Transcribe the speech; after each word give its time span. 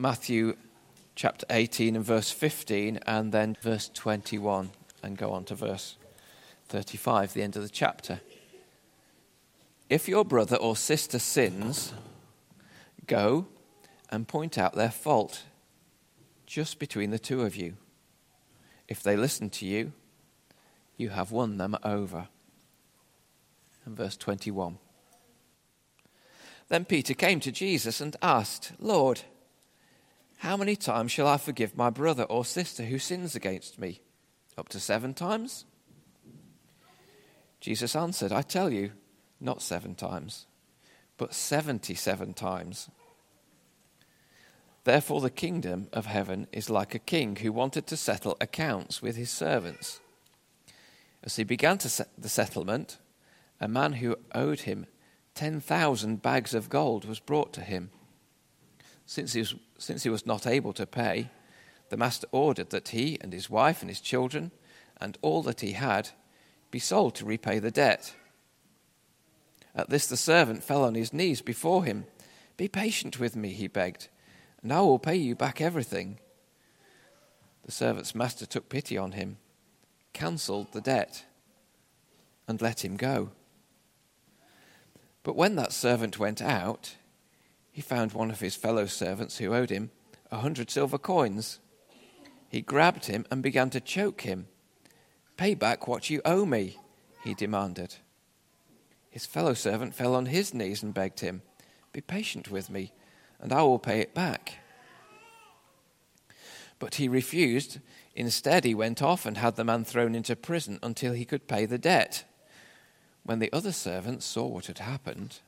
Matthew 0.00 0.54
chapter 1.16 1.44
18 1.50 1.96
and 1.96 2.04
verse 2.04 2.30
15, 2.30 3.00
and 3.04 3.32
then 3.32 3.56
verse 3.60 3.90
21, 3.92 4.70
and 5.02 5.18
go 5.18 5.32
on 5.32 5.44
to 5.46 5.56
verse 5.56 5.96
35, 6.68 7.32
the 7.32 7.42
end 7.42 7.56
of 7.56 7.62
the 7.62 7.68
chapter. 7.68 8.20
If 9.90 10.08
your 10.08 10.24
brother 10.24 10.54
or 10.54 10.76
sister 10.76 11.18
sins, 11.18 11.94
go 13.08 13.48
and 14.08 14.28
point 14.28 14.56
out 14.56 14.76
their 14.76 14.92
fault 14.92 15.42
just 16.46 16.78
between 16.78 17.10
the 17.10 17.18
two 17.18 17.42
of 17.42 17.56
you. 17.56 17.74
If 18.86 19.02
they 19.02 19.16
listen 19.16 19.50
to 19.50 19.66
you, 19.66 19.92
you 20.96 21.08
have 21.08 21.32
won 21.32 21.56
them 21.56 21.76
over. 21.82 22.28
And 23.84 23.96
verse 23.96 24.16
21. 24.16 24.78
Then 26.68 26.84
Peter 26.84 27.14
came 27.14 27.40
to 27.40 27.50
Jesus 27.50 28.00
and 28.00 28.14
asked, 28.22 28.70
Lord, 28.78 29.22
how 30.38 30.56
many 30.56 30.76
times 30.76 31.12
shall 31.12 31.26
I 31.26 31.36
forgive 31.36 31.76
my 31.76 31.90
brother 31.90 32.24
or 32.24 32.44
sister 32.44 32.84
who 32.84 32.98
sins 32.98 33.34
against 33.34 33.78
me? 33.78 34.00
Up 34.56 34.68
to 34.70 34.80
seven 34.80 35.14
times? 35.14 35.64
Jesus 37.60 37.96
answered, 37.96 38.32
I 38.32 38.42
tell 38.42 38.72
you, 38.72 38.92
not 39.40 39.62
seven 39.62 39.94
times, 39.94 40.46
but 41.16 41.34
seventy 41.34 41.94
seven 41.94 42.34
times. 42.34 42.88
Therefore, 44.84 45.20
the 45.20 45.30
kingdom 45.30 45.88
of 45.92 46.06
heaven 46.06 46.46
is 46.52 46.70
like 46.70 46.94
a 46.94 47.00
king 47.00 47.36
who 47.36 47.52
wanted 47.52 47.86
to 47.88 47.96
settle 47.96 48.36
accounts 48.40 49.02
with 49.02 49.16
his 49.16 49.30
servants. 49.30 50.00
As 51.22 51.36
he 51.36 51.44
began 51.44 51.78
to 51.78 51.88
set 51.88 52.08
the 52.16 52.28
settlement, 52.28 52.98
a 53.60 53.68
man 53.68 53.94
who 53.94 54.16
owed 54.34 54.60
him 54.60 54.86
10,000 55.34 56.22
bags 56.22 56.54
of 56.54 56.68
gold 56.70 57.04
was 57.04 57.20
brought 57.20 57.52
to 57.52 57.60
him. 57.60 57.90
Since 59.04 59.34
he, 59.34 59.40
was, 59.40 59.54
since 59.78 60.02
he 60.02 60.10
was 60.10 60.26
not 60.26 60.46
able 60.46 60.72
to 60.74 60.86
pay, 60.86 61.30
the 61.88 61.96
master 61.96 62.26
ordered 62.32 62.70
that 62.70 62.88
he 62.88 63.18
and 63.20 63.32
his 63.32 63.48
wife 63.48 63.80
and 63.80 63.88
his 63.88 64.00
children 64.00 64.50
and 65.00 65.16
all 65.22 65.42
that 65.42 65.60
he 65.60 65.72
had 65.72 66.10
be 66.70 66.78
sold 66.78 67.14
to 67.14 67.24
repay 67.24 67.58
the 67.58 67.70
debt. 67.70 68.14
At 69.74 69.88
this, 69.88 70.06
the 70.06 70.16
servant 70.16 70.64
fell 70.64 70.84
on 70.84 70.94
his 70.94 71.12
knees 71.12 71.40
before 71.40 71.84
him. 71.84 72.04
Be 72.56 72.68
patient 72.68 73.20
with 73.20 73.36
me, 73.36 73.50
he 73.50 73.68
begged, 73.68 74.08
and 74.62 74.72
I 74.72 74.80
will 74.80 74.98
pay 74.98 75.14
you 75.14 75.34
back 75.34 75.60
everything. 75.60 76.18
The 77.64 77.72
servant's 77.72 78.14
master 78.14 78.44
took 78.44 78.68
pity 78.68 78.98
on 78.98 79.12
him, 79.12 79.38
cancelled 80.12 80.72
the 80.72 80.80
debt, 80.80 81.24
and 82.48 82.60
let 82.60 82.84
him 82.84 82.96
go. 82.96 83.30
But 85.22 85.36
when 85.36 85.54
that 85.56 85.72
servant 85.72 86.18
went 86.18 86.42
out, 86.42 86.96
he 87.78 87.82
found 87.82 88.12
one 88.12 88.28
of 88.28 88.40
his 88.40 88.56
fellow 88.56 88.86
servants 88.86 89.38
who 89.38 89.54
owed 89.54 89.70
him 89.70 89.88
a 90.32 90.38
hundred 90.38 90.68
silver 90.68 90.98
coins. 90.98 91.60
He 92.48 92.60
grabbed 92.60 93.04
him 93.04 93.24
and 93.30 93.40
began 93.40 93.70
to 93.70 93.78
choke 93.80 94.22
him. 94.22 94.48
Pay 95.36 95.54
back 95.54 95.86
what 95.86 96.10
you 96.10 96.20
owe 96.24 96.44
me, 96.44 96.76
he 97.22 97.34
demanded. 97.34 97.94
His 99.10 99.26
fellow 99.26 99.54
servant 99.54 99.94
fell 99.94 100.16
on 100.16 100.26
his 100.26 100.52
knees 100.52 100.82
and 100.82 100.92
begged 100.92 101.20
him, 101.20 101.42
Be 101.92 102.00
patient 102.00 102.50
with 102.50 102.68
me, 102.68 102.90
and 103.40 103.52
I 103.52 103.62
will 103.62 103.78
pay 103.78 104.00
it 104.00 104.12
back. 104.12 104.54
But 106.80 106.96
he 106.96 107.06
refused. 107.06 107.78
Instead, 108.16 108.64
he 108.64 108.74
went 108.74 109.02
off 109.02 109.24
and 109.24 109.36
had 109.36 109.54
the 109.54 109.62
man 109.62 109.84
thrown 109.84 110.16
into 110.16 110.34
prison 110.34 110.80
until 110.82 111.12
he 111.12 111.24
could 111.24 111.46
pay 111.46 111.64
the 111.64 111.78
debt. 111.78 112.24
When 113.22 113.38
the 113.38 113.52
other 113.52 113.70
servants 113.70 114.26
saw 114.26 114.48
what 114.48 114.66
had 114.66 114.80
happened, 114.80 115.38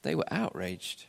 they 0.00 0.14
were 0.14 0.24
outraged 0.32 1.08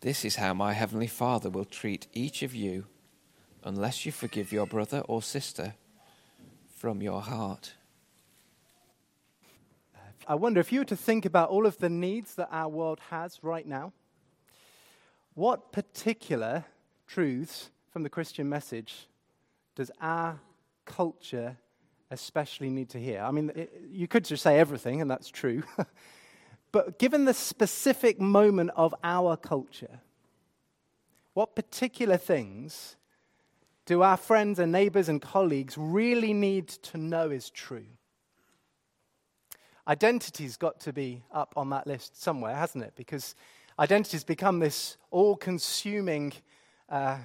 This 0.00 0.24
is 0.24 0.36
how 0.36 0.52
my 0.52 0.74
heavenly 0.74 1.06
Father 1.06 1.48
will 1.48 1.64
treat 1.64 2.06
each 2.12 2.42
of 2.42 2.54
you 2.54 2.86
unless 3.64 4.04
you 4.04 4.12
forgive 4.12 4.52
your 4.52 4.66
brother 4.66 5.00
or 5.08 5.22
sister 5.22 5.74
from 6.76 7.00
your 7.00 7.22
heart. 7.22 7.72
I 10.28 10.34
wonder 10.34 10.60
if 10.60 10.70
you 10.70 10.80
were 10.80 10.86
to 10.86 10.96
think 10.96 11.24
about 11.24 11.48
all 11.48 11.66
of 11.66 11.78
the 11.78 11.88
needs 11.88 12.34
that 12.34 12.48
our 12.50 12.68
world 12.68 13.00
has 13.10 13.38
right 13.42 13.66
now, 13.66 13.92
what 15.34 15.72
particular 15.72 16.64
truths 17.06 17.70
from 17.90 18.02
the 18.02 18.10
Christian 18.10 18.48
message 18.48 19.08
does 19.74 19.90
our 20.00 20.40
culture 20.84 21.56
especially 22.10 22.70
need 22.70 22.88
to 22.90 22.98
hear? 22.98 23.22
I 23.22 23.30
mean, 23.30 23.50
it, 23.54 23.82
you 23.90 24.08
could 24.08 24.24
just 24.24 24.42
say 24.42 24.58
everything, 24.58 25.00
and 25.00 25.10
that's 25.10 25.28
true. 25.28 25.62
But 26.76 26.98
given 26.98 27.24
the 27.24 27.32
specific 27.32 28.20
moment 28.20 28.70
of 28.76 28.94
our 29.02 29.34
culture, 29.38 30.00
what 31.32 31.56
particular 31.56 32.18
things 32.18 32.96
do 33.86 34.02
our 34.02 34.18
friends 34.18 34.58
and 34.58 34.72
neighbors 34.72 35.08
and 35.08 35.22
colleagues 35.22 35.78
really 35.78 36.34
need 36.34 36.68
to 36.68 36.98
know 36.98 37.30
is 37.30 37.48
true? 37.48 37.86
Identity's 39.88 40.58
got 40.58 40.78
to 40.80 40.92
be 40.92 41.22
up 41.32 41.54
on 41.56 41.70
that 41.70 41.86
list 41.86 42.22
somewhere, 42.22 42.54
hasn't 42.54 42.84
it? 42.84 42.92
Because 42.94 43.34
identity's 43.78 44.22
become 44.22 44.58
this 44.58 44.98
all 45.10 45.34
consuming 45.34 46.34
uh, 46.90 47.16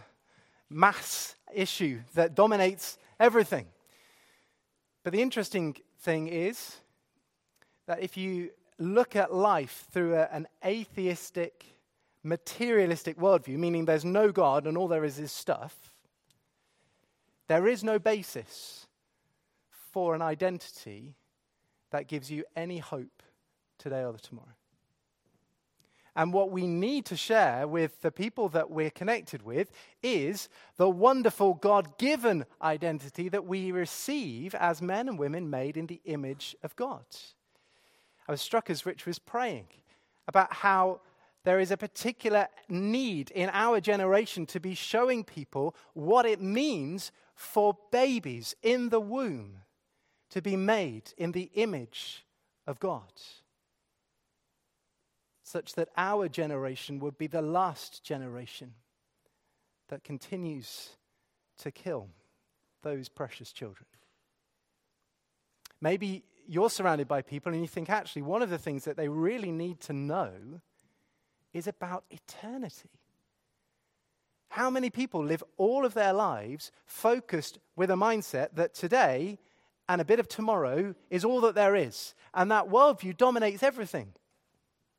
mass 0.70 1.36
issue 1.54 2.00
that 2.14 2.36
dominates 2.36 2.98
everything. 3.20 3.68
But 5.04 5.12
the 5.12 5.22
interesting 5.22 5.76
thing 6.00 6.30
is 6.30 6.78
that 7.86 8.02
if 8.02 8.16
you 8.16 8.52
look 8.82 9.16
at 9.16 9.34
life 9.34 9.88
through 9.92 10.16
a, 10.16 10.28
an 10.32 10.48
atheistic, 10.66 11.66
materialistic 12.24 13.18
worldview, 13.18 13.58
meaning 13.58 13.86
there's 13.86 14.06
no 14.06 14.32
God 14.32 14.68
and 14.68 14.78
all 14.78 14.88
there 14.88 15.06
is 15.06 15.20
is 15.20 15.32
stuff, 15.32 15.94
there 17.48 17.68
is 17.68 17.84
no 17.84 18.00
basis 18.00 18.88
for 19.92 20.16
an 20.16 20.22
identity 20.22 21.16
that 21.92 22.08
gives 22.08 22.32
you 22.32 22.44
any 22.56 22.80
hope 22.80 23.24
today 23.78 24.04
or 24.04 24.14
tomorrow. 24.18 24.48
And 26.16 26.34
what 26.34 26.52
we 26.52 26.68
need 26.68 27.06
to 27.06 27.16
share 27.16 27.68
with 27.68 28.02
the 28.02 28.12
people 28.12 28.50
that 28.50 28.70
we're 28.70 28.90
connected 28.90 29.44
with 29.44 29.72
is 30.04 30.50
the 30.76 30.90
wonderful 30.90 31.54
God 31.54 31.98
given 31.98 32.46
identity 32.62 33.30
that 33.30 33.46
we 33.46 33.72
receive 33.72 34.54
as 34.56 34.82
men 34.82 35.08
and 35.08 35.18
women 35.18 35.50
made 35.50 35.78
in 35.78 35.88
the 35.88 36.02
image 36.06 36.56
of 36.64 36.76
God. 36.76 37.06
I 38.28 38.32
was 38.32 38.42
struck 38.42 38.70
as 38.70 38.86
Rich 38.86 39.06
was 39.06 39.20
praying 39.20 39.68
about 40.28 40.54
how 40.54 41.02
there 41.44 41.60
is 41.60 41.72
a 41.72 41.78
particular 41.78 42.48
need 42.70 43.32
in 43.32 43.50
our 43.52 43.82
generation 43.82 44.46
to 44.48 44.60
be 44.60 44.76
showing 44.76 45.24
people 45.24 45.76
what 45.94 46.26
it 46.26 46.40
means 46.40 47.12
for 47.36 47.76
babies 47.92 48.56
in 48.62 48.90
the 48.90 49.00
womb 49.00 49.58
to 50.30 50.42
be 50.42 50.56
made 50.56 51.14
in 51.18 51.32
the 51.32 51.50
image 51.56 52.26
of 52.68 52.80
God. 52.80 53.12
Such 55.44 55.74
that 55.74 55.90
our 55.98 56.30
generation 56.30 57.00
would 57.00 57.18
be 57.18 57.28
the 57.28 57.42
last 57.42 58.04
generation 58.04 58.74
that 59.90 60.04
continues 60.04 60.92
to 61.58 61.72
kill 61.72 62.08
those 62.84 63.10
precious 63.10 63.52
children. 63.52 63.86
Maybe 65.82 66.24
you're 66.52 66.70
surrounded 66.70 67.08
by 67.08 67.22
people 67.22 67.54
and 67.54 67.62
you 67.62 67.68
think, 67.68 67.90
actually, 67.90 68.24
one 68.24 68.42
of 68.42 68.50
the 68.50 68.58
things 68.58 68.84
that 68.84 68.98
they 68.98 69.08
really 69.08 69.52
need 69.52 69.80
to 69.80 69.94
know 69.94 70.34
is 71.54 71.66
about 71.66 72.04
eternity. 72.12 72.90
How 74.50 74.70
many 74.70 74.90
people 74.90 75.24
live 75.24 75.46
all 75.56 75.86
of 75.86 75.94
their 75.94 76.12
lives 76.12 76.74
focused 76.86 77.58
with 77.78 77.90
a 77.90 77.96
mindset 77.96 78.50
that 78.56 78.74
today 78.74 79.40
and 79.88 80.02
a 80.02 80.06
bit 80.06 80.20
of 80.20 80.28
tomorrow 80.28 80.94
is 81.10 81.24
all 81.24 81.40
that 81.40 81.56
there 81.56 81.74
is? 81.74 82.14
And 82.34 82.52
that 82.52 82.68
worldview 82.68 83.16
dominates 83.16 83.64
everything. 83.64 84.12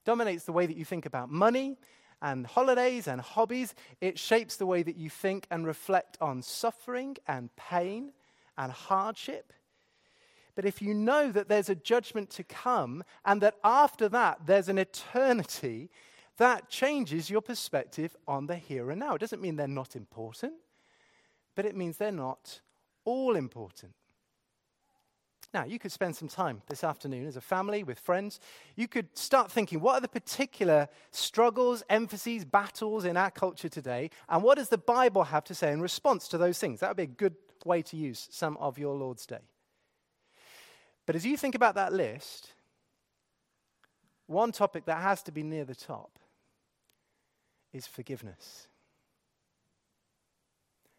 Dominates 0.06 0.44
the 0.44 0.52
way 0.52 0.64
that 0.64 0.78
you 0.78 0.86
think 0.86 1.04
about 1.04 1.30
money 1.30 1.76
and 2.22 2.46
holidays 2.46 3.06
and 3.06 3.20
hobbies. 3.20 3.74
It 4.00 4.18
shapes 4.18 4.56
the 4.56 4.64
way 4.64 4.82
that 4.82 4.96
you 4.96 5.10
think 5.10 5.46
and 5.50 5.66
reflect 5.66 6.16
on 6.18 6.40
suffering 6.40 7.18
and 7.28 7.54
pain 7.56 8.12
and 8.56 8.72
hardship. 8.72 9.52
But 10.54 10.64
if 10.64 10.82
you 10.82 10.94
know 10.94 11.32
that 11.32 11.48
there's 11.48 11.68
a 11.68 11.74
judgment 11.74 12.30
to 12.30 12.44
come 12.44 13.04
and 13.24 13.40
that 13.40 13.56
after 13.64 14.08
that 14.10 14.46
there's 14.46 14.68
an 14.68 14.78
eternity, 14.78 15.90
that 16.38 16.68
changes 16.68 17.30
your 17.30 17.40
perspective 17.40 18.16
on 18.26 18.46
the 18.46 18.56
here 18.56 18.90
and 18.90 19.00
now. 19.00 19.14
It 19.14 19.20
doesn't 19.20 19.42
mean 19.42 19.56
they're 19.56 19.68
not 19.68 19.96
important, 19.96 20.54
but 21.54 21.64
it 21.64 21.76
means 21.76 21.96
they're 21.96 22.12
not 22.12 22.60
all 23.04 23.36
important. 23.36 23.92
Now, 25.54 25.64
you 25.64 25.78
could 25.78 25.92
spend 25.92 26.16
some 26.16 26.28
time 26.28 26.62
this 26.68 26.82
afternoon 26.82 27.26
as 27.26 27.36
a 27.36 27.42
family 27.42 27.84
with 27.84 27.98
friends. 27.98 28.40
You 28.74 28.88
could 28.88 29.16
start 29.18 29.52
thinking 29.52 29.80
what 29.80 29.96
are 29.96 30.00
the 30.00 30.08
particular 30.08 30.88
struggles, 31.10 31.82
emphases, 31.90 32.46
battles 32.46 33.04
in 33.04 33.18
our 33.18 33.30
culture 33.30 33.68
today, 33.68 34.08
and 34.30 34.42
what 34.42 34.56
does 34.56 34.70
the 34.70 34.78
Bible 34.78 35.24
have 35.24 35.44
to 35.44 35.54
say 35.54 35.70
in 35.70 35.82
response 35.82 36.26
to 36.28 36.38
those 36.38 36.58
things? 36.58 36.80
That 36.80 36.88
would 36.88 36.96
be 36.96 37.02
a 37.02 37.06
good 37.06 37.36
way 37.66 37.82
to 37.82 37.96
use 37.96 38.28
some 38.30 38.56
of 38.56 38.78
your 38.78 38.96
Lord's 38.96 39.26
Day. 39.26 39.40
But 41.06 41.16
as 41.16 41.26
you 41.26 41.36
think 41.36 41.54
about 41.54 41.74
that 41.74 41.92
list, 41.92 42.52
one 44.26 44.52
topic 44.52 44.86
that 44.86 45.02
has 45.02 45.22
to 45.24 45.32
be 45.32 45.42
near 45.42 45.64
the 45.64 45.74
top 45.74 46.18
is 47.72 47.86
forgiveness. 47.86 48.68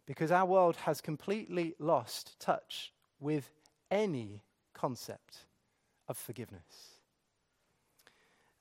Because 0.06 0.32
our 0.32 0.46
world 0.46 0.76
has 0.78 1.00
completely 1.00 1.76
lost 1.80 2.40
touch 2.40 2.92
with 3.20 3.50
any 3.90 4.44
concept 4.74 5.46
of 6.08 6.18
forgiveness. 6.18 7.00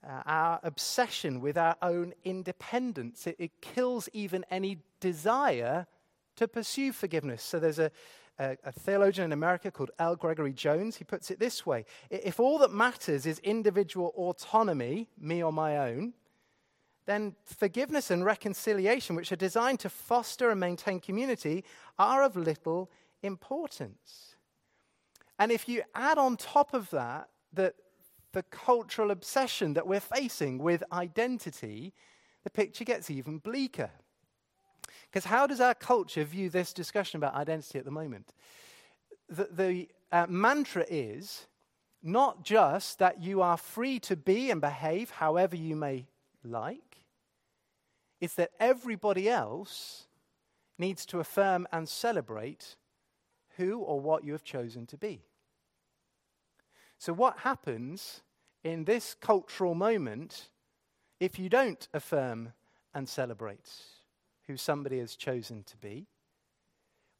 Uh, 0.06 0.22
our 0.26 0.60
obsession 0.62 1.40
with 1.40 1.56
our 1.56 1.76
own 1.80 2.12
independence, 2.24 3.26
it, 3.26 3.36
it, 3.38 3.60
kills 3.60 4.08
even 4.12 4.44
any 4.50 4.78
desire 5.00 5.86
to 6.34 6.48
pursue 6.48 6.92
forgiveness. 6.92 7.42
So 7.42 7.60
there's 7.60 7.78
a, 7.78 7.90
a, 8.42 8.56
a 8.64 8.72
theologian 8.72 9.26
in 9.26 9.32
America 9.32 9.70
called 9.70 9.90
L. 9.98 10.16
Gregory 10.16 10.52
Jones. 10.52 10.96
He 10.96 11.04
puts 11.04 11.30
it 11.30 11.38
this 11.38 11.64
way 11.64 11.84
If 12.10 12.40
all 12.40 12.58
that 12.58 12.72
matters 12.72 13.26
is 13.26 13.38
individual 13.40 14.12
autonomy, 14.16 15.08
me 15.18 15.42
or 15.42 15.52
my 15.52 15.78
own, 15.78 16.14
then 17.06 17.34
forgiveness 17.44 18.10
and 18.10 18.24
reconciliation, 18.24 19.16
which 19.16 19.32
are 19.32 19.36
designed 19.36 19.80
to 19.80 19.88
foster 19.88 20.50
and 20.50 20.60
maintain 20.60 21.00
community, 21.00 21.64
are 21.98 22.22
of 22.22 22.36
little 22.36 22.90
importance. 23.22 24.36
And 25.38 25.50
if 25.50 25.68
you 25.68 25.82
add 25.94 26.18
on 26.18 26.36
top 26.36 26.74
of 26.74 26.90
that 26.90 27.28
the 28.32 28.42
cultural 28.44 29.10
obsession 29.10 29.74
that 29.74 29.86
we're 29.86 30.00
facing 30.00 30.58
with 30.58 30.82
identity, 30.92 31.92
the 32.44 32.50
picture 32.50 32.84
gets 32.84 33.10
even 33.10 33.38
bleaker. 33.38 33.90
Because 35.12 35.26
how 35.26 35.46
does 35.46 35.60
our 35.60 35.74
culture 35.74 36.24
view 36.24 36.48
this 36.48 36.72
discussion 36.72 37.18
about 37.18 37.34
identity 37.34 37.78
at 37.78 37.84
the 37.84 37.90
moment? 37.90 38.32
The, 39.28 39.48
the 39.52 39.88
uh, 40.10 40.26
mantra 40.26 40.86
is 40.88 41.46
not 42.02 42.42
just 42.42 42.98
that 42.98 43.22
you 43.22 43.42
are 43.42 43.58
free 43.58 44.00
to 44.00 44.16
be 44.16 44.50
and 44.50 44.58
behave 44.60 45.10
however 45.10 45.54
you 45.54 45.76
may 45.76 46.06
like, 46.42 47.04
it's 48.22 48.34
that 48.34 48.52
everybody 48.58 49.28
else 49.28 50.06
needs 50.78 51.04
to 51.06 51.20
affirm 51.20 51.68
and 51.72 51.86
celebrate 51.86 52.76
who 53.58 53.80
or 53.80 54.00
what 54.00 54.24
you 54.24 54.32
have 54.32 54.44
chosen 54.44 54.86
to 54.86 54.96
be. 54.96 55.20
So, 56.96 57.12
what 57.12 57.40
happens 57.40 58.22
in 58.64 58.84
this 58.84 59.14
cultural 59.20 59.74
moment 59.74 60.48
if 61.20 61.38
you 61.38 61.50
don't 61.50 61.86
affirm 61.92 62.52
and 62.94 63.08
celebrate 63.08 63.68
who 64.52 64.56
somebody 64.58 64.98
has 64.98 65.16
chosen 65.16 65.64
to 65.64 65.76
be? 65.78 66.06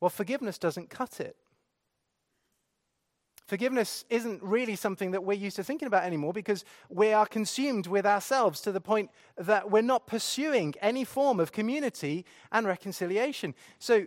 Well, 0.01 0.11
forgiveness 0.11 0.59
doesn't 0.59 0.91
cut 0.91 1.19
it. 1.19 1.37
Forgiveness 3.47 4.05
isn't 4.09 4.43
really 4.43 4.77
something 4.77 5.11
that 5.11 5.25
we're 5.25 5.33
used 5.33 5.57
to 5.57 5.65
thinking 5.65 5.89
about 5.89 6.05
anymore 6.05 6.33
because 6.33 6.65
we 6.89 7.13
are 7.13 7.27
consumed 7.27 7.87
with 7.87 8.07
ourselves 8.07 8.61
to 8.61 8.73
the 8.73 8.81
point 8.81 9.11
that 9.37 9.71
we're 9.71 9.83
not 9.83 10.07
pursuing 10.07 10.75
any 10.81 11.05
form 11.05 11.41
of 11.41 11.53
community 11.53 12.25
and 12.51 12.67
reconciliation. 12.67 13.55
So, 13.79 14.07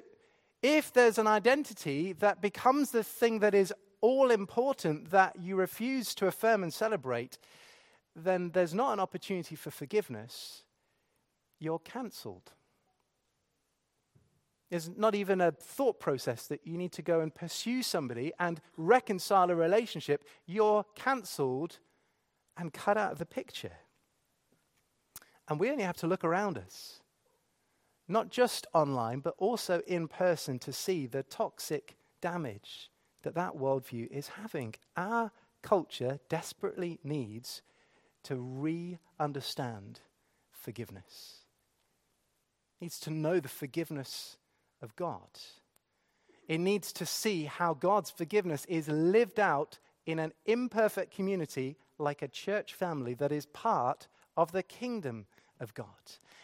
if 0.61 0.91
there's 0.93 1.17
an 1.17 1.27
identity 1.27 2.13
that 2.13 2.41
becomes 2.41 2.91
the 2.91 3.03
thing 3.03 3.39
that 3.39 3.53
is 3.53 3.73
all 4.01 4.31
important 4.31 5.11
that 5.11 5.35
you 5.39 5.55
refuse 5.55 6.15
to 6.15 6.27
affirm 6.27 6.63
and 6.63 6.73
celebrate, 6.73 7.37
then 8.15 8.51
there's 8.51 8.73
not 8.73 8.93
an 8.93 8.99
opportunity 8.99 9.55
for 9.55 9.69
forgiveness. 9.69 10.63
You're 11.59 11.79
cancelled. 11.79 12.51
There's 14.69 14.89
not 14.89 15.13
even 15.13 15.41
a 15.41 15.51
thought 15.51 15.99
process 15.99 16.47
that 16.47 16.65
you 16.65 16.77
need 16.77 16.91
to 16.93 17.01
go 17.01 17.19
and 17.19 17.33
pursue 17.33 17.83
somebody 17.83 18.31
and 18.39 18.59
reconcile 18.77 19.51
a 19.51 19.55
relationship. 19.55 20.23
You're 20.45 20.85
cancelled 20.95 21.79
and 22.57 22.73
cut 22.73 22.97
out 22.97 23.11
of 23.11 23.19
the 23.19 23.25
picture. 23.25 23.73
And 25.47 25.59
we 25.59 25.69
only 25.69 25.83
have 25.83 25.97
to 25.97 26.07
look 26.07 26.23
around 26.23 26.57
us, 26.57 27.01
not 28.07 28.31
just 28.31 28.65
online, 28.73 29.19
but 29.19 29.35
also 29.37 29.81
in 29.85 30.07
person 30.07 30.57
to 30.59 30.73
see 30.73 31.05
the 31.05 31.21
toxic 31.21 31.95
damage 32.21 32.89
that 33.21 33.35
that 33.35 33.55
worldview 33.55 34.07
is 34.09 34.29
having. 34.29 34.73
Our 34.97 35.31
culture 35.61 36.19
desperately 36.29 36.99
needs 37.03 37.61
to 38.23 38.35
re 38.35 38.97
understand 39.19 39.99
forgiveness, 40.51 41.41
needs 42.81 42.99
to 43.01 43.11
know 43.11 43.39
the 43.39 43.47
forgiveness 43.47 44.37
of 44.85 44.95
God. 44.95 45.27
It 46.47 46.59
needs 46.59 46.93
to 46.93 47.05
see 47.05 47.45
how 47.45 47.73
God's 47.73 48.11
forgiveness 48.11 48.63
is 48.69 48.87
lived 48.87 49.39
out 49.39 49.79
in 50.05 50.19
an 50.19 50.31
imperfect 50.45 51.13
community 51.13 51.75
like 51.97 52.21
a 52.21 52.27
church 52.27 52.73
family 52.73 53.15
that 53.15 53.31
is 53.31 53.47
part 53.47 54.07
of 54.37 54.51
the 54.51 54.63
kingdom 54.63 55.25
of 55.59 55.73
God. 55.73 55.87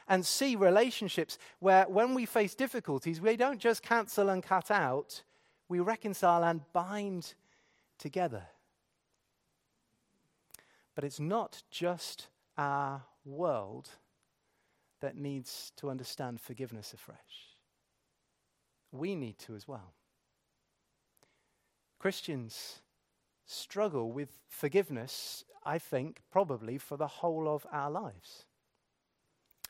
And 0.07 0.25
see 0.25 0.55
relationships 0.55 1.37
where, 1.59 1.85
when 1.85 2.15
we 2.15 2.25
face 2.25 2.55
difficulties, 2.55 3.21
we 3.21 3.37
don't 3.37 3.59
just 3.59 3.83
cancel 3.83 4.29
and 4.29 4.43
cut 4.43 4.71
out, 4.71 5.21
we 5.69 5.79
reconcile 5.79 6.43
and 6.43 6.61
bind 6.73 7.35
together. 7.97 8.43
But 10.95 11.03
it's 11.03 11.19
not 11.19 11.61
just 11.69 12.27
our 12.57 13.03
world 13.23 13.89
that 14.99 15.15
needs 15.15 15.71
to 15.77 15.89
understand 15.89 16.41
forgiveness 16.41 16.93
afresh 16.93 17.50
we 18.91 19.15
need 19.15 19.37
to 19.39 19.55
as 19.55 19.67
well. 19.67 19.93
Christians 21.99 22.81
struggle 23.45 24.11
with 24.11 24.29
forgiveness, 24.47 25.43
I 25.63 25.77
think, 25.77 26.21
probably 26.31 26.77
for 26.77 26.97
the 26.97 27.07
whole 27.07 27.47
of 27.47 27.65
our 27.71 27.91
lives. 27.91 28.45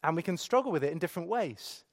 And 0.03 0.15
we 0.15 0.23
can 0.23 0.37
struggle 0.37 0.71
with 0.71 0.83
it 0.83 0.91
in 0.91 0.99
different 0.99 1.29
ways. 1.29 1.83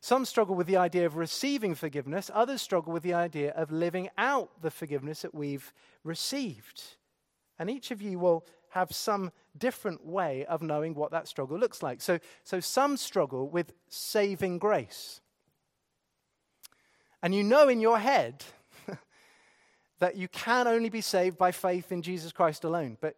Some 0.00 0.24
struggle 0.24 0.54
with 0.54 0.68
the 0.68 0.76
idea 0.76 1.06
of 1.06 1.16
receiving 1.16 1.74
forgiveness, 1.74 2.30
others 2.32 2.62
struggle 2.62 2.92
with 2.92 3.02
the 3.02 3.14
idea 3.14 3.50
of 3.52 3.72
living 3.72 4.08
out 4.16 4.62
the 4.62 4.70
forgiveness 4.70 5.22
that 5.22 5.34
we've 5.34 5.72
received. 6.04 6.82
And 7.58 7.68
each 7.68 7.90
of 7.90 8.00
you 8.00 8.18
will 8.18 8.46
have 8.70 8.92
some 8.92 9.32
different 9.56 10.06
way 10.06 10.44
of 10.46 10.62
knowing 10.62 10.94
what 10.94 11.10
that 11.10 11.26
struggle 11.26 11.58
looks 11.58 11.82
like. 11.82 12.00
So, 12.00 12.18
so 12.44 12.60
some 12.60 12.96
struggle 12.96 13.48
with 13.48 13.72
saving 13.88 14.58
grace. 14.58 15.20
And 17.22 17.34
you 17.34 17.42
know 17.42 17.68
in 17.68 17.80
your 17.80 17.98
head 17.98 18.44
that 19.98 20.16
you 20.16 20.28
can 20.28 20.66
only 20.66 20.88
be 20.88 21.00
saved 21.00 21.36
by 21.36 21.52
faith 21.52 21.90
in 21.90 22.02
Jesus 22.02 22.32
Christ 22.32 22.64
alone. 22.64 22.96
But 23.00 23.16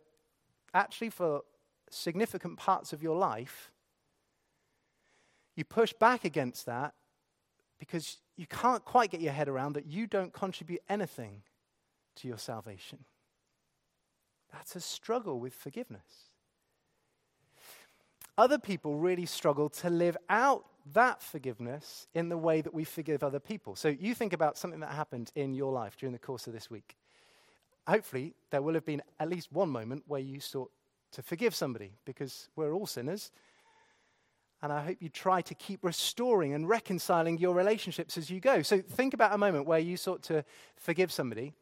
actually, 0.72 1.10
for 1.10 1.42
significant 1.90 2.56
parts 2.58 2.92
of 2.92 3.02
your 3.02 3.16
life, 3.16 3.70
you 5.56 5.64
push 5.64 5.92
back 5.92 6.24
against 6.24 6.66
that 6.66 6.94
because 7.78 8.18
you 8.36 8.46
can't 8.46 8.84
quite 8.84 9.10
get 9.10 9.20
your 9.20 9.32
head 9.32 9.48
around 9.48 9.74
that 9.74 9.86
you 9.86 10.06
don't 10.06 10.32
contribute 10.32 10.82
anything 10.88 11.42
to 12.16 12.28
your 12.28 12.38
salvation. 12.38 13.04
That's 14.52 14.76
a 14.76 14.80
struggle 14.80 15.38
with 15.38 15.54
forgiveness. 15.54 16.29
Other 18.40 18.58
people 18.58 18.96
really 18.96 19.26
struggle 19.26 19.68
to 19.68 19.90
live 19.90 20.16
out 20.30 20.64
that 20.94 21.22
forgiveness 21.22 22.06
in 22.14 22.30
the 22.30 22.38
way 22.38 22.62
that 22.62 22.72
we 22.72 22.84
forgive 22.84 23.22
other 23.22 23.38
people. 23.38 23.76
So 23.76 23.88
you 23.88 24.14
think 24.14 24.32
about 24.32 24.56
something 24.56 24.80
that 24.80 24.92
happened 24.92 25.30
in 25.34 25.52
your 25.52 25.70
life 25.70 25.94
during 25.98 26.14
the 26.14 26.18
course 26.18 26.46
of 26.46 26.54
this 26.54 26.70
week. 26.70 26.96
Hopefully, 27.86 28.32
there 28.50 28.62
will 28.62 28.72
have 28.72 28.86
been 28.86 29.02
at 29.18 29.28
least 29.28 29.52
one 29.52 29.68
moment 29.68 30.04
where 30.06 30.22
you 30.22 30.40
sought 30.40 30.70
to 31.12 31.20
forgive 31.20 31.54
somebody 31.54 31.92
because 32.06 32.48
we're 32.56 32.72
all 32.72 32.86
sinners. 32.86 33.30
And 34.62 34.72
I 34.72 34.86
hope 34.86 34.96
you 35.00 35.10
try 35.10 35.42
to 35.42 35.54
keep 35.54 35.84
restoring 35.84 36.54
and 36.54 36.66
reconciling 36.66 37.36
your 37.36 37.54
relationships 37.54 38.16
as 38.16 38.30
you 38.30 38.40
go. 38.40 38.62
So 38.62 38.80
think 38.80 39.12
about 39.12 39.34
a 39.34 39.38
moment 39.38 39.66
where 39.66 39.80
you 39.80 39.98
sought 39.98 40.22
to 40.22 40.46
forgive 40.76 41.12
somebody. 41.12 41.52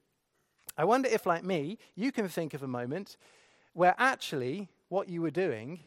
I 0.77 0.85
wonder 0.85 1.09
if, 1.09 1.27
like 1.27 1.43
me, 1.43 1.77
you 1.97 2.13
can 2.13 2.29
think 2.29 2.55
of 2.55 2.63
a 2.63 2.69
moment 2.69 3.17
where 3.73 3.97
actually 3.99 4.69
what 4.89 5.09
you 5.09 5.23
were 5.23 5.33
doing 5.33 5.81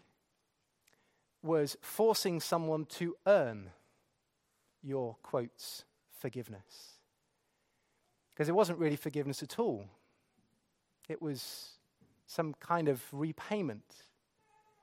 was 1.44 1.78
forcing 1.82 2.40
someone 2.40 2.86
to 2.86 3.16
earn 3.26 3.72
your 4.84 5.16
quotes 5.24 5.86
forgiveness. 6.20 6.98
Because 8.34 8.50
it 8.50 8.56
wasn't 8.56 8.80
really 8.80 8.96
forgiveness 8.96 9.44
at 9.44 9.60
all, 9.60 9.86
it 11.10 11.22
was 11.22 11.72
some 12.28 12.54
kind 12.60 12.88
of 12.88 13.04
repayment. 13.12 13.84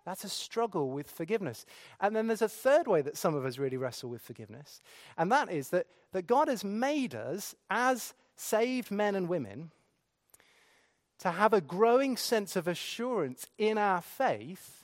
That's 0.05 0.25
a 0.25 0.29
struggle 0.29 0.91
with 0.91 1.11
forgiveness. 1.11 1.67
And 2.00 2.15
then 2.15 2.27
there's 2.27 2.43
a 2.43 2.49
third 2.49 2.87
way 2.87 3.03
that 3.03 3.17
some 3.17 3.35
of 3.35 3.45
us 3.45 3.59
really 3.59 3.77
wrestle 3.77 4.11
with 4.11 4.23
forgiveness, 4.23 4.81
and 5.17 5.31
that 5.33 5.50
is 5.50 5.71
that, 5.71 5.87
that 6.12 6.27
God 6.27 6.49
has 6.49 6.65
made 6.65 7.15
us 7.15 7.55
as 7.71 8.15
saved 8.37 8.91
men 8.91 9.15
and 9.15 9.29
women 9.29 9.71
to 11.19 11.33
have 11.33 11.53
a 11.53 11.61
growing 11.61 12.17
sense 12.17 12.55
of 12.55 12.69
assurance 12.69 13.49
in 13.59 13.77
our 13.77 14.00
faith 14.00 14.78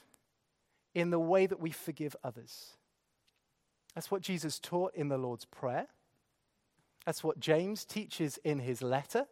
in 0.95 1.11
the 1.11 1.19
way 1.19 1.45
that 1.45 1.59
we 1.59 1.69
forgive 1.69 2.15
others. 2.23 2.71
That's 3.93 4.09
what 4.09 4.21
Jesus 4.21 4.59
taught 4.59 4.95
in 4.95 5.09
the 5.09 5.17
Lord's 5.17 5.45
Prayer. 5.45 5.87
That's 7.05 7.23
what 7.23 7.39
James 7.39 7.85
teaches 7.85 8.39
in 8.43 8.59
his 8.59 8.81
letter. 8.81 9.27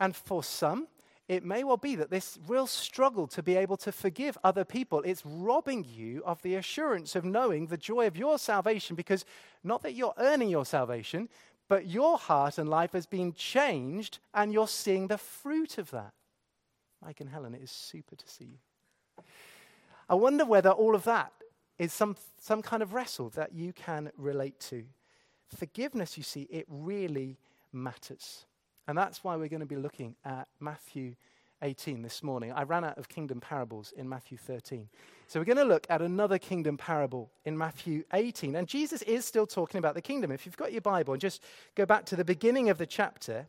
And 0.00 0.16
for 0.16 0.42
some, 0.42 0.88
it 1.28 1.44
may 1.44 1.64
well 1.64 1.76
be 1.76 1.96
that 1.96 2.10
this 2.10 2.38
real 2.46 2.66
struggle 2.66 3.26
to 3.28 3.42
be 3.42 3.56
able 3.56 3.76
to 3.78 3.92
forgive 3.92 4.38
other 4.44 4.64
people 4.64 5.02
it's 5.02 5.24
robbing 5.24 5.84
you 5.84 6.22
of 6.24 6.40
the 6.42 6.54
assurance 6.54 7.16
of 7.16 7.24
knowing 7.24 7.66
the 7.66 7.76
joy 7.76 8.06
of 8.06 8.16
your 8.16 8.38
salvation 8.38 8.94
because 8.94 9.24
not 9.64 9.82
that 9.82 9.94
you're 9.94 10.14
earning 10.18 10.48
your 10.48 10.64
salvation 10.64 11.28
but 11.68 11.86
your 11.86 12.16
heart 12.16 12.58
and 12.58 12.68
life 12.68 12.92
has 12.92 13.06
been 13.06 13.32
changed 13.32 14.20
and 14.34 14.52
you're 14.52 14.68
seeing 14.68 15.08
the 15.08 15.18
fruit 15.18 15.78
of 15.78 15.90
that 15.90 16.12
mike 17.02 17.20
and 17.20 17.30
helen 17.30 17.54
it 17.54 17.62
is 17.62 17.72
super 17.72 18.14
to 18.14 18.28
see 18.28 18.44
you 18.44 19.24
i 20.08 20.14
wonder 20.14 20.44
whether 20.44 20.70
all 20.70 20.94
of 20.94 21.04
that 21.04 21.32
is 21.78 21.92
some, 21.92 22.16
some 22.40 22.62
kind 22.62 22.82
of 22.82 22.94
wrestle 22.94 23.28
that 23.30 23.52
you 23.52 23.72
can 23.72 24.10
relate 24.16 24.58
to 24.58 24.84
forgiveness 25.54 26.16
you 26.16 26.22
see 26.22 26.42
it 26.50 26.64
really 26.68 27.38
matters 27.72 28.46
and 28.88 28.96
that's 28.96 29.24
why 29.24 29.36
we're 29.36 29.48
going 29.48 29.60
to 29.60 29.66
be 29.66 29.76
looking 29.76 30.14
at 30.24 30.46
Matthew 30.60 31.16
18 31.62 32.02
this 32.02 32.22
morning. 32.22 32.52
I 32.52 32.62
ran 32.62 32.84
out 32.84 32.98
of 32.98 33.08
kingdom 33.08 33.40
parables 33.40 33.92
in 33.96 34.08
Matthew 34.08 34.38
13. 34.38 34.88
So 35.26 35.40
we're 35.40 35.44
going 35.44 35.56
to 35.56 35.64
look 35.64 35.86
at 35.90 36.02
another 36.02 36.38
kingdom 36.38 36.76
parable 36.76 37.30
in 37.44 37.58
Matthew 37.58 38.04
18. 38.12 38.54
And 38.54 38.68
Jesus 38.68 39.02
is 39.02 39.24
still 39.24 39.46
talking 39.46 39.78
about 39.78 39.94
the 39.94 40.02
kingdom. 40.02 40.30
If 40.30 40.46
you've 40.46 40.56
got 40.56 40.72
your 40.72 40.82
Bible 40.82 41.14
and 41.14 41.20
just 41.20 41.42
go 41.74 41.84
back 41.84 42.04
to 42.06 42.16
the 42.16 42.24
beginning 42.24 42.68
of 42.68 42.78
the 42.78 42.86
chapter, 42.86 43.46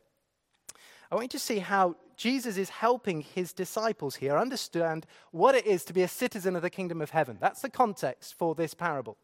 I 1.10 1.14
want 1.14 1.24
you 1.24 1.38
to 1.38 1.44
see 1.44 1.58
how 1.58 1.96
Jesus 2.18 2.56
is 2.56 2.68
helping 2.68 3.20
his 3.20 3.52
disciples 3.52 4.16
here 4.16 4.36
understand 4.36 5.06
what 5.30 5.54
it 5.54 5.64
is 5.64 5.84
to 5.84 5.92
be 5.92 6.02
a 6.02 6.08
citizen 6.08 6.56
of 6.56 6.62
the 6.62 6.68
kingdom 6.68 7.00
of 7.00 7.10
heaven. 7.10 7.38
That's 7.40 7.62
the 7.62 7.70
context 7.70 8.34
for 8.34 8.56
this 8.56 8.74
parable. 8.74 9.16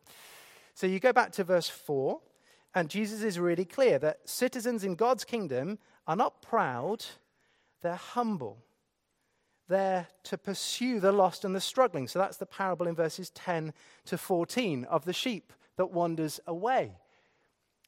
So 0.75 0.87
you 0.87 1.01
go 1.01 1.13
back 1.13 1.33
to 1.33 1.45
verse 1.45 1.69
4, 1.69 2.21
and 2.73 2.89
Jesus 2.89 3.23
is 3.23 3.39
really 3.41 3.65
clear 3.65 3.99
that 3.99 4.21
citizens 4.27 4.85
in 4.85 4.95
God's 4.95 5.25
kingdom 5.25 5.81
are 6.07 6.15
not 6.15 6.41
proud, 6.41 7.05
they're 7.83 7.97
humble. 7.97 8.59
They're 9.67 10.07
to 10.25 10.39
pursue 10.39 11.01
the 11.01 11.11
lost 11.11 11.45
and 11.45 11.55
the 11.55 11.61
struggling. 11.61 12.07
So 12.07 12.21
that's 12.21 12.37
the 12.37 12.47
parable 12.47 12.87
in 12.87 12.95
verses 12.95 13.31
10 13.31 13.73
to 14.05 14.17
14 14.17 14.85
of 14.85 15.05
the 15.05 15.13
sheep 15.13 15.53
that 15.79 15.91
wanders 15.91 16.39
away. 16.47 16.93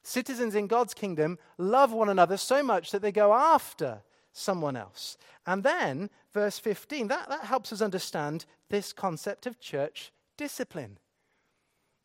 Citizens 0.03 0.57
in 0.57 0.67
God's 0.67 0.95
kingdom 0.95 1.39
love 1.59 1.93
one 1.93 2.09
another 2.09 2.37
so 2.37 2.63
much 2.63 2.91
that 2.91 3.03
they 3.03 3.13
go 3.13 3.33
after 3.33 4.03
someone 4.37 4.77
else. 4.77 5.17
And 5.47 5.63
then, 5.63 6.11
verse 6.33 6.59
15, 6.59 7.09
that, 7.09 7.29
that 7.29 7.45
helps 7.45 7.73
us 7.73 7.81
understand 7.81 8.45
this 8.69 8.93
concept 8.93 9.47
of 9.47 9.61
church 9.61 10.13
discipline. 10.37 10.99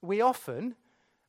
We 0.01 0.21
often 0.21 0.75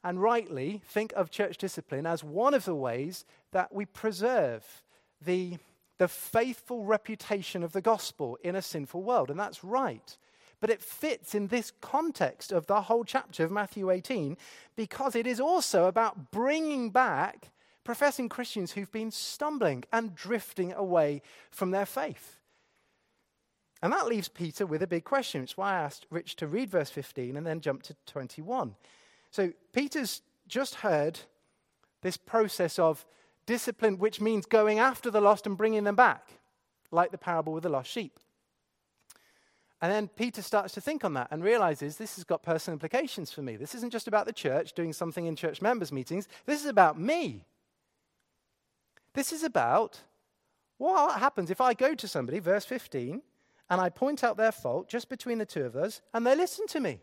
and 0.04 0.20
rightly 0.20 0.82
think 0.84 1.12
of 1.14 1.30
church 1.30 1.58
discipline 1.58 2.06
as 2.06 2.24
one 2.24 2.54
of 2.54 2.64
the 2.64 2.74
ways 2.74 3.24
that 3.52 3.72
we 3.72 3.84
preserve 3.86 4.82
the, 5.24 5.58
the 5.98 6.08
faithful 6.08 6.84
reputation 6.84 7.62
of 7.62 7.72
the 7.72 7.80
gospel 7.80 8.38
in 8.42 8.56
a 8.56 8.62
sinful 8.62 9.02
world. 9.02 9.30
And 9.30 9.38
that's 9.38 9.62
right. 9.62 10.16
But 10.60 10.70
it 10.70 10.80
fits 10.80 11.34
in 11.34 11.48
this 11.48 11.72
context 11.80 12.52
of 12.52 12.66
the 12.66 12.82
whole 12.82 13.04
chapter 13.04 13.44
of 13.44 13.50
Matthew 13.50 13.90
18 13.90 14.36
because 14.76 15.16
it 15.16 15.26
is 15.26 15.40
also 15.40 15.86
about 15.86 16.30
bringing 16.30 16.90
back 16.90 17.51
professing 17.84 18.28
Christians 18.28 18.72
who've 18.72 18.92
been 18.92 19.10
stumbling 19.10 19.84
and 19.92 20.14
drifting 20.14 20.72
away 20.72 21.22
from 21.50 21.70
their 21.70 21.86
faith. 21.86 22.38
And 23.82 23.92
that 23.92 24.06
leaves 24.06 24.28
Peter 24.28 24.64
with 24.64 24.82
a 24.82 24.86
big 24.86 25.04
question. 25.04 25.42
It's 25.42 25.56
why 25.56 25.72
I 25.72 25.80
asked 25.80 26.06
Rich 26.08 26.36
to 26.36 26.46
read 26.46 26.70
verse 26.70 26.90
15 26.90 27.36
and 27.36 27.46
then 27.46 27.60
jump 27.60 27.82
to 27.84 27.96
21. 28.06 28.76
So 29.30 29.52
Peter's 29.72 30.22
just 30.46 30.76
heard 30.76 31.18
this 32.02 32.16
process 32.16 32.78
of 32.78 33.04
discipline, 33.44 33.98
which 33.98 34.20
means 34.20 34.46
going 34.46 34.78
after 34.78 35.10
the 35.10 35.20
lost 35.20 35.46
and 35.46 35.56
bringing 35.56 35.82
them 35.82 35.96
back, 35.96 36.34
like 36.92 37.10
the 37.10 37.18
parable 37.18 37.52
with 37.52 37.64
the 37.64 37.68
lost 37.68 37.90
sheep. 37.90 38.20
And 39.80 39.90
then 39.90 40.06
Peter 40.06 40.42
starts 40.42 40.74
to 40.74 40.80
think 40.80 41.04
on 41.04 41.14
that 41.14 41.26
and 41.32 41.42
realizes 41.42 41.96
this 41.96 42.14
has 42.14 42.22
got 42.22 42.44
personal 42.44 42.74
implications 42.74 43.32
for 43.32 43.42
me. 43.42 43.56
This 43.56 43.74
isn't 43.74 43.90
just 43.90 44.06
about 44.06 44.26
the 44.26 44.32
church 44.32 44.74
doing 44.74 44.92
something 44.92 45.26
in 45.26 45.34
church 45.34 45.60
members' 45.60 45.90
meetings, 45.90 46.28
this 46.46 46.60
is 46.60 46.66
about 46.66 47.00
me. 47.00 47.46
This 49.14 49.32
is 49.32 49.42
about 49.42 50.00
what 50.78 51.18
happens 51.18 51.50
if 51.50 51.60
I 51.60 51.74
go 51.74 51.94
to 51.94 52.08
somebody, 52.08 52.38
verse 52.38 52.64
15, 52.64 53.22
and 53.70 53.80
I 53.80 53.88
point 53.88 54.24
out 54.24 54.36
their 54.36 54.52
fault 54.52 54.88
just 54.88 55.08
between 55.08 55.38
the 55.38 55.46
two 55.46 55.64
of 55.64 55.76
us, 55.76 56.00
and 56.12 56.26
they 56.26 56.34
listen 56.34 56.66
to 56.68 56.80
me. 56.80 57.00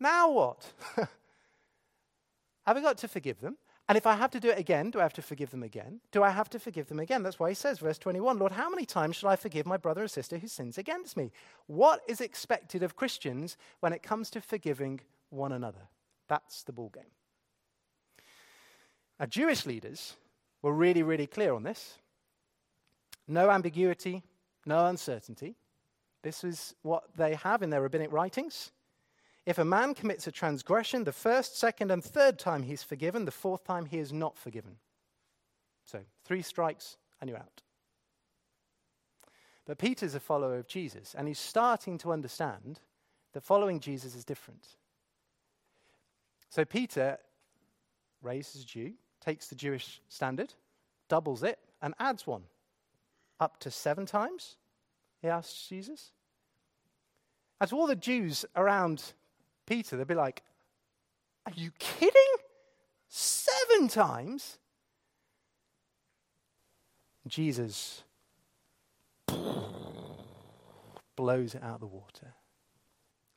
Now 0.00 0.30
what? 0.30 0.72
have 0.96 2.76
I 2.76 2.80
got 2.80 2.98
to 2.98 3.08
forgive 3.08 3.40
them? 3.40 3.56
And 3.88 3.96
if 3.96 4.06
I 4.06 4.14
have 4.16 4.30
to 4.32 4.40
do 4.40 4.50
it 4.50 4.58
again, 4.58 4.90
do 4.90 5.00
I 5.00 5.02
have 5.02 5.14
to 5.14 5.22
forgive 5.22 5.50
them 5.50 5.62
again? 5.62 6.00
Do 6.12 6.22
I 6.22 6.28
have 6.28 6.50
to 6.50 6.58
forgive 6.58 6.88
them 6.88 7.00
again? 7.00 7.22
That's 7.22 7.38
why 7.38 7.48
he 7.48 7.54
says, 7.54 7.78
verse 7.78 7.96
21, 7.96 8.38
Lord, 8.38 8.52
how 8.52 8.68
many 8.68 8.84
times 8.84 9.16
shall 9.16 9.30
I 9.30 9.36
forgive 9.36 9.64
my 9.64 9.78
brother 9.78 10.02
or 10.02 10.08
sister 10.08 10.36
who 10.36 10.46
sins 10.46 10.76
against 10.76 11.16
me? 11.16 11.32
What 11.66 12.02
is 12.06 12.20
expected 12.20 12.82
of 12.82 12.96
Christians 12.96 13.56
when 13.80 13.94
it 13.94 14.02
comes 14.02 14.28
to 14.30 14.42
forgiving 14.42 15.00
one 15.30 15.52
another? 15.52 15.88
That's 16.28 16.62
the 16.64 16.72
ball 16.72 16.90
game. 16.94 17.10
Now, 19.18 19.24
Jewish 19.24 19.64
leaders 19.64 20.16
were 20.62 20.72
really, 20.72 21.02
really 21.02 21.26
clear 21.26 21.54
on 21.54 21.62
this. 21.62 21.98
No 23.26 23.50
ambiguity, 23.50 24.22
no 24.66 24.86
uncertainty. 24.86 25.56
This 26.22 26.44
is 26.44 26.74
what 26.82 27.04
they 27.16 27.34
have 27.34 27.62
in 27.62 27.70
their 27.70 27.82
rabbinic 27.82 28.12
writings. 28.12 28.72
If 29.46 29.58
a 29.58 29.64
man 29.64 29.94
commits 29.94 30.26
a 30.26 30.32
transgression, 30.32 31.04
the 31.04 31.12
first, 31.12 31.58
second, 31.58 31.90
and 31.90 32.04
third 32.04 32.38
time 32.38 32.62
he's 32.62 32.82
forgiven, 32.82 33.24
the 33.24 33.30
fourth 33.30 33.64
time 33.64 33.86
he 33.86 33.98
is 33.98 34.12
not 34.12 34.36
forgiven. 34.36 34.76
So, 35.84 36.00
three 36.24 36.42
strikes 36.42 36.96
and 37.20 37.30
you're 37.30 37.38
out. 37.38 37.62
But 39.64 39.78
Peter's 39.78 40.14
a 40.14 40.20
follower 40.20 40.58
of 40.58 40.66
Jesus, 40.66 41.14
and 41.16 41.28
he's 41.28 41.38
starting 41.38 41.98
to 41.98 42.12
understand 42.12 42.80
that 43.32 43.42
following 43.42 43.80
Jesus 43.80 44.14
is 44.14 44.24
different. 44.24 44.66
So, 46.50 46.64
Peter, 46.64 47.18
raised 48.22 48.56
as 48.56 48.62
a 48.62 48.66
Jew, 48.66 48.94
takes 49.20 49.48
the 49.48 49.54
Jewish 49.54 50.00
standard, 50.08 50.54
doubles 51.08 51.42
it, 51.42 51.58
and 51.82 51.94
adds 51.98 52.26
one. 52.26 52.42
Up 53.40 53.60
to 53.60 53.70
seven 53.70 54.06
times? 54.06 54.56
He 55.22 55.28
asks 55.28 55.68
Jesus. 55.68 56.12
As 57.60 57.72
all 57.72 57.86
the 57.86 57.96
Jews 57.96 58.44
around 58.56 59.02
Peter, 59.66 59.96
they'd 59.96 60.06
be 60.06 60.14
like, 60.14 60.42
Are 61.46 61.52
you 61.54 61.70
kidding? 61.78 62.12
Seven 63.08 63.88
times? 63.88 64.58
Jesus 67.26 68.02
blows 71.16 71.54
it 71.54 71.62
out 71.62 71.74
of 71.74 71.80
the 71.80 71.86
water. 71.86 72.34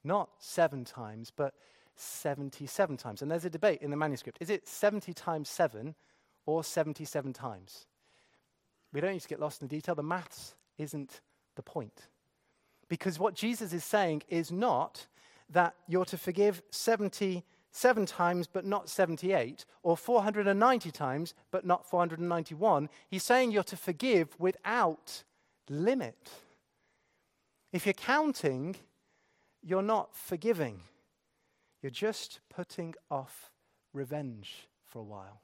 Not 0.03 0.29
seven 0.39 0.85
times, 0.85 1.31
but 1.35 1.53
77 2.01 2.97
times. 2.97 3.21
And 3.21 3.29
there's 3.29 3.45
a 3.45 3.49
debate 3.49 3.81
in 3.81 3.91
the 3.91 3.97
manuscript. 3.97 4.37
Is 4.41 4.49
it 4.49 4.67
70 4.67 5.13
times 5.13 5.49
7 5.49 5.95
or 6.45 6.63
77 6.63 7.33
times? 7.33 7.87
We 8.93 9.01
don't 9.01 9.13
need 9.13 9.21
to 9.21 9.27
get 9.27 9.39
lost 9.39 9.61
in 9.61 9.67
the 9.67 9.75
detail. 9.75 9.95
The 9.95 10.03
maths 10.03 10.55
isn't 10.77 11.21
the 11.55 11.61
point. 11.61 12.07
Because 12.89 13.19
what 13.19 13.35
Jesus 13.35 13.71
is 13.71 13.83
saying 13.83 14.23
is 14.27 14.51
not 14.51 15.07
that 15.49 15.75
you're 15.87 16.05
to 16.05 16.17
forgive 16.17 16.61
77 16.71 18.05
times 18.05 18.47
but 18.47 18.65
not 18.65 18.89
78, 18.89 19.65
or 19.83 19.95
490 19.95 20.91
times 20.91 21.33
but 21.51 21.65
not 21.65 21.89
491. 21.89 22.89
He's 23.09 23.23
saying 23.23 23.51
you're 23.51 23.63
to 23.63 23.77
forgive 23.77 24.37
without 24.39 25.23
limit. 25.69 26.31
If 27.71 27.85
you're 27.85 27.93
counting, 27.93 28.75
you're 29.63 29.81
not 29.81 30.15
forgiving. 30.15 30.81
You're 31.81 31.89
just 31.89 32.41
putting 32.49 32.93
off 33.09 33.51
revenge 33.93 34.67
for 34.85 34.99
a 34.99 35.03
while. 35.03 35.41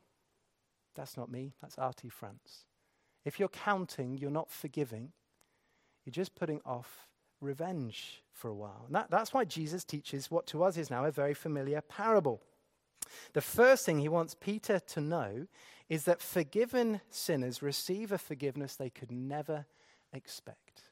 That's 0.96 1.18
not 1.18 1.32
me, 1.32 1.54
that's 1.62 1.78
R.T. 1.78 2.10
France. 2.10 2.66
If 3.26 3.40
you're 3.40 3.50
counting, 3.50 4.18
you're 4.18 4.32
not 4.32 4.50
forgiving. 4.50 5.12
You're 6.06 6.12
just 6.12 6.36
putting 6.36 6.62
off 6.66 7.08
revenge 7.42 8.24
for 8.32 8.50
a 8.50 8.56
while. 8.56 8.84
And 8.88 8.96
that, 8.96 9.12
that's 9.12 9.34
why 9.34 9.46
Jesus 9.46 9.84
teaches 9.84 10.32
what 10.32 10.48
to 10.48 10.64
us 10.64 10.78
is 10.78 10.90
now 10.90 11.06
a 11.06 11.12
very 11.12 11.34
familiar 11.34 11.82
parable. 11.82 12.42
The 13.34 13.42
first 13.42 13.86
thing 13.86 14.00
he 14.00 14.10
wants 14.10 14.36
Peter 14.40 14.80
to 14.80 15.02
know 15.02 15.48
is 15.90 16.04
that 16.06 16.22
forgiven 16.22 17.02
sinners 17.10 17.62
receive 17.62 18.12
a 18.12 18.18
forgiveness 18.18 18.76
they 18.76 18.90
could 18.90 19.12
never 19.12 19.66
expect. 20.14 20.87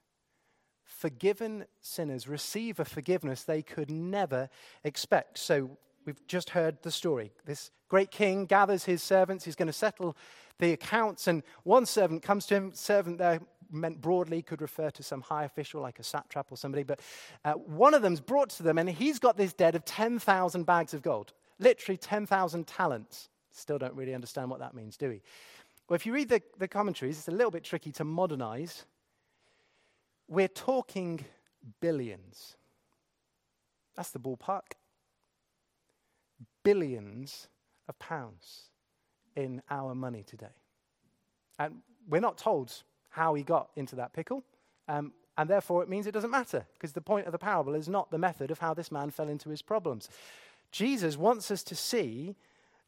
Forgiven 1.05 1.65
sinners 1.81 2.27
receive 2.27 2.79
a 2.79 2.85
forgiveness 2.85 3.43
they 3.43 3.61
could 3.61 3.91
never 3.91 4.49
expect. 4.83 5.37
So 5.37 5.69
we've 6.03 6.25
just 6.25 6.49
heard 6.49 6.81
the 6.81 6.89
story. 6.89 7.31
This 7.45 7.69
great 7.89 8.09
king 8.09 8.47
gathers 8.47 8.85
his 8.85 9.03
servants, 9.03 9.45
he's 9.45 9.55
going 9.55 9.67
to 9.67 9.73
settle 9.73 10.17
the 10.57 10.73
accounts, 10.73 11.27
and 11.27 11.43
one 11.61 11.85
servant 11.85 12.23
comes 12.23 12.47
to 12.47 12.55
him. 12.55 12.71
Servant 12.73 13.19
there 13.19 13.39
meant 13.69 14.01
broadly 14.01 14.41
could 14.41 14.63
refer 14.63 14.89
to 14.89 15.03
some 15.03 15.21
high 15.21 15.43
official 15.43 15.79
like 15.79 15.99
a 15.99 16.03
satrap 16.03 16.51
or 16.51 16.57
somebody, 16.57 16.81
but 16.81 17.01
uh, 17.43 17.53
one 17.53 17.93
of 17.93 18.01
them's 18.01 18.19
brought 18.19 18.49
to 18.49 18.63
them, 18.63 18.79
and 18.79 18.89
he's 18.89 19.19
got 19.19 19.37
this 19.37 19.53
debt 19.53 19.75
of 19.75 19.85
10,000 19.85 20.63
bags 20.63 20.95
of 20.95 21.03
gold, 21.03 21.33
literally 21.59 21.97
10,000 21.97 22.65
talents. 22.65 23.29
Still 23.51 23.77
don't 23.77 23.93
really 23.93 24.15
understand 24.15 24.49
what 24.49 24.59
that 24.59 24.73
means, 24.73 24.97
do 24.97 25.09
we? 25.09 25.21
Well, 25.87 25.95
if 25.95 26.07
you 26.07 26.13
read 26.13 26.29
the, 26.29 26.41
the 26.57 26.67
commentaries, 26.67 27.19
it's 27.19 27.27
a 27.27 27.31
little 27.31 27.51
bit 27.51 27.63
tricky 27.63 27.91
to 27.91 28.03
modernize. 28.03 28.85
We're 30.27 30.47
talking 30.47 31.23
billions. 31.81 32.55
That's 33.95 34.11
the 34.11 34.19
ballpark. 34.19 34.73
Billions 36.63 37.47
of 37.87 37.97
pounds 37.99 38.69
in 39.35 39.61
our 39.69 39.93
money 39.93 40.23
today. 40.23 40.55
And 41.59 41.75
we're 42.09 42.21
not 42.21 42.37
told 42.37 42.83
how 43.09 43.33
he 43.35 43.43
got 43.43 43.69
into 43.75 43.95
that 43.95 44.13
pickle, 44.13 44.43
um, 44.87 45.13
and 45.37 45.49
therefore 45.49 45.83
it 45.83 45.89
means 45.89 46.07
it 46.07 46.13
doesn't 46.13 46.31
matter, 46.31 46.65
because 46.73 46.93
the 46.93 47.01
point 47.01 47.27
of 47.27 47.31
the 47.31 47.37
parable 47.37 47.75
is 47.75 47.87
not 47.87 48.11
the 48.11 48.17
method 48.17 48.51
of 48.51 48.59
how 48.59 48.73
this 48.73 48.91
man 48.91 49.09
fell 49.09 49.29
into 49.29 49.49
his 49.49 49.61
problems. 49.61 50.09
Jesus 50.71 51.17
wants 51.17 51.51
us 51.51 51.63
to 51.63 51.75
see 51.75 52.35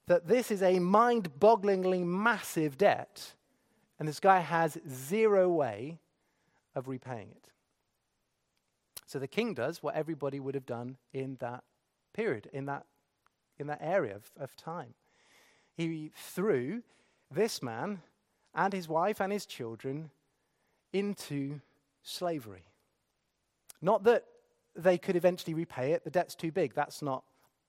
that 0.07 0.27
this 0.27 0.51
is 0.51 0.61
a 0.61 0.79
mind 0.79 1.39
bogglingly 1.39 2.03
massive 2.05 2.77
debt, 2.77 3.33
and 3.99 4.07
this 4.07 4.19
guy 4.19 4.39
has 4.39 4.77
zero 4.89 5.49
way 5.49 5.99
of 6.77 6.87
repaying 6.87 7.29
it. 7.31 7.49
So 9.05 9.19
the 9.19 9.27
king 9.27 9.53
does 9.53 9.81
what 9.81 9.95
everybody 9.95 10.39
would 10.39 10.53
have 10.53 10.65
done 10.65 10.97
in 11.13 11.37
that 11.39 11.63
period, 12.13 12.49
in 12.53 12.65
that, 12.65 12.85
in 13.57 13.67
that 13.67 13.79
area 13.81 14.15
of, 14.15 14.31
of 14.37 14.55
time. 14.55 14.93
He 15.75 16.11
threw 16.15 16.83
this 17.31 17.61
man 17.61 18.01
and 18.53 18.73
his 18.73 18.87
wife 18.87 19.19
and 19.19 19.31
his 19.31 19.45
children 19.45 20.11
into 20.93 21.61
slavery. 22.03 22.65
Not 23.81 24.03
that 24.03 24.25
they 24.75 24.97
could 24.97 25.15
eventually 25.15 25.53
repay 25.53 25.93
it, 25.93 26.03
the 26.03 26.09
debt's 26.09 26.35
too 26.35 26.51
big, 26.51 26.73
that's 26.73 27.01
not 27.01 27.23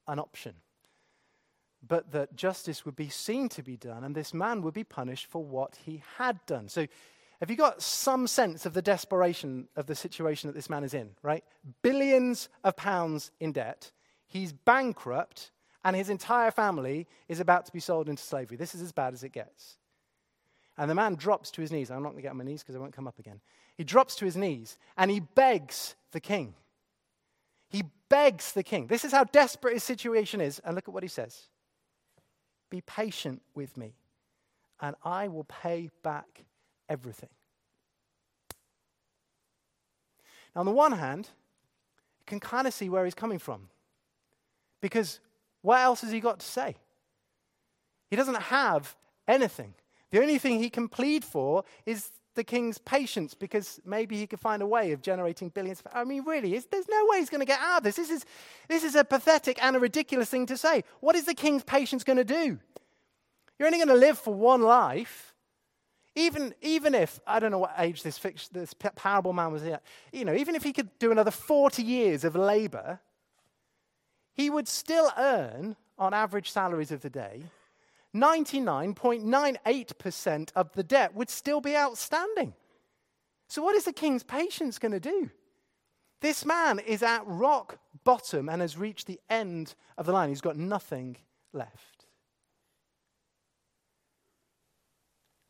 an 0.07 0.19
option 0.19 0.55
but 1.87 2.11
that 2.11 2.35
justice 2.35 2.85
would 2.85 2.97
be 2.97 3.09
seen 3.09 3.49
to 3.49 3.63
be 3.63 3.77
done 3.77 4.05
and 4.05 4.15
this 4.15 4.35
man 4.35 4.63
would 4.63 4.75
be 4.75 4.85
punished 4.85 5.27
for 5.27 5.45
what 5.45 5.79
he 5.85 6.03
had 6.17 6.45
done. 6.47 6.69
So, 6.69 6.87
have 7.41 7.51
you 7.51 7.57
got 7.57 7.81
some 7.81 8.27
sense 8.27 8.67
of 8.67 8.75
the 8.75 8.83
desperation 8.83 9.69
of 9.77 9.87
the 9.87 9.95
situation 9.95 10.49
that 10.49 10.55
this 10.55 10.69
man 10.69 10.83
is 10.83 10.95
in, 10.95 11.11
right? 11.23 11.45
Billions 11.83 12.49
of 12.65 12.77
pounds 12.77 13.31
in 13.39 13.53
debt. 13.53 13.93
He's 14.27 14.53
bankrupt, 14.53 15.53
and 15.85 15.95
his 15.95 16.11
entire 16.11 16.51
family 16.51 17.07
is 17.29 17.41
about 17.41 17.67
to 17.67 17.73
be 17.73 17.81
sold 17.81 18.09
into 18.09 18.23
slavery. 18.23 18.57
This 18.57 18.75
is 18.75 18.83
as 18.83 18.93
bad 18.93 19.15
as 19.15 19.23
it 19.23 19.33
gets. 19.33 19.79
And 20.77 20.91
the 20.91 20.95
man 20.95 21.15
drops 21.15 21.51
to 21.53 21.61
his 21.61 21.73
knees. 21.73 21.91
I'm 21.91 22.03
not 22.03 22.11
going 22.11 22.19
to 22.19 22.23
get 22.23 22.31
on 22.31 22.37
my 22.37 22.45
knees 22.45 22.63
because 22.63 22.77
I 22.77 22.79
won't 22.79 22.93
come 22.93 23.09
up 23.09 23.19
again. 23.19 23.41
He 23.77 23.85
drops 23.85 24.17
to 24.17 24.25
his 24.25 24.37
knees 24.37 24.79
and 24.97 25.11
he 25.11 25.21
begs 25.21 25.97
the 26.13 26.21
king. 26.21 26.55
He 27.69 27.85
begs 28.09 28.53
the 28.53 28.63
king. 28.63 28.87
This 28.87 29.05
is 29.05 29.13
how 29.13 29.25
desperate 29.25 29.75
his 29.75 29.85
situation 29.85 30.41
is. 30.41 30.61
And 30.61 30.75
look 30.75 30.89
at 30.89 30.95
what 30.95 31.03
he 31.03 31.09
says 31.09 31.49
be 32.71 32.81
patient 32.83 33.43
with 33.55 33.77
me, 33.77 33.95
and 34.81 34.95
I 35.03 35.29
will 35.29 35.45
pay 35.45 35.91
back 36.03 36.45
everything. 36.89 37.29
Now, 40.55 40.61
on 40.61 40.67
the 40.67 40.73
one 40.73 40.93
hand, 40.93 41.29
you 42.21 42.25
can 42.27 42.41
kind 42.41 42.67
of 42.67 42.75
see 42.75 42.89
where 42.89 43.05
he's 43.05 43.15
coming 43.15 43.39
from. 43.39 43.69
Because 44.81 45.21
what 45.63 45.81
else 45.81 46.03
has 46.03 46.11
he 46.11 46.21
got 46.21 46.41
to 46.41 46.47
say? 46.47 46.77
He 48.11 48.17
doesn't 48.17 48.41
have 48.41 48.97
anything. 49.27 49.75
The 50.11 50.21
only 50.21 50.39
thing 50.39 50.59
he 50.59 50.71
can 50.71 50.89
plead 50.89 51.25
for 51.25 51.65
is 51.85 52.11
the 52.35 52.45
king's 52.45 52.79
patience 52.79 53.35
because 53.35 53.81
maybe 53.85 54.17
he 54.17 54.27
could 54.27 54.41
find 54.41 54.63
a 54.63 54.67
way 54.67 54.93
of 54.93 55.03
generating 55.03 55.49
billions. 55.49 55.83
I 55.93 56.05
mean, 56.05 56.25
really, 56.25 56.51
there's 56.51 56.89
no 56.89 57.07
way 57.09 57.19
he's 57.19 57.29
going 57.29 57.41
to 57.41 57.47
get 57.47 57.61
out 57.61 57.79
of 57.79 57.83
this. 57.83 57.97
This 57.97 58.11
is, 58.11 58.25
this 58.69 58.85
is 58.85 58.95
a 58.95 59.05
pathetic 59.05 59.63
and 59.63 59.77
a 59.77 59.81
ridiculous 59.81 60.31
thing 60.31 60.47
to 60.47 60.57
say. 60.57 60.85
What 61.01 61.17
is 61.17 61.25
the 61.25 61.35
king's 61.35 61.65
patience 61.65 62.05
going 62.05 62.17
to 62.17 62.25
do? 62.25 62.59
You're 63.59 63.67
only 63.67 63.79
going 63.79 63.89
to 63.89 63.95
live 63.95 64.19
for 64.19 64.33
one 64.33 64.63
life. 64.63 65.28
Even, 66.15 66.55
even 66.63 66.95
if, 66.95 67.21
I 67.27 67.39
don't 67.39 67.51
know 67.51 67.59
what 67.59 67.75
age 67.79 68.03
this, 68.03 68.19
this 68.53 68.75
parable 68.75 69.33
man 69.33 69.53
was 69.53 69.63
at, 69.63 69.83
you 70.13 70.25
know, 70.25 70.35
even 70.35 70.55
if 70.55 70.65
he 70.65 70.73
could 70.73 70.99
do 70.99 71.13
another 71.13 71.31
40 71.31 71.83
years 71.83 72.25
of 72.25 72.35
labor, 72.35 73.01
he 74.35 74.51
would 74.51 74.69
still 74.69 75.13
earn, 75.17 75.77
on 75.99 76.15
average 76.15 76.51
salaries 76.51 76.93
of 76.93 77.03
the 77.03 77.11
day, 77.11 77.43
99.98% 78.15 80.49
of 80.55 80.73
the 80.73 80.83
debt 80.83 81.15
would 81.15 81.29
still 81.29 81.61
be 81.61 81.77
outstanding. 81.77 82.55
So, 83.49 83.61
what 83.63 83.77
is 83.77 83.85
the 83.85 83.93
king's 83.93 84.23
patience 84.23 84.79
going 84.79 84.93
to 84.93 85.01
do? 85.01 85.31
This 86.21 86.45
man 86.45 86.79
is 86.79 87.03
at 87.03 87.27
rock 87.27 87.79
bottom 88.05 88.49
and 88.49 88.63
has 88.63 88.77
reached 88.77 89.07
the 89.07 89.21
end 89.29 89.75
of 89.97 90.07
the 90.07 90.13
line. 90.13 90.29
He's 90.29 90.41
got 90.41 90.57
nothing 90.57 91.17
left. 91.53 91.98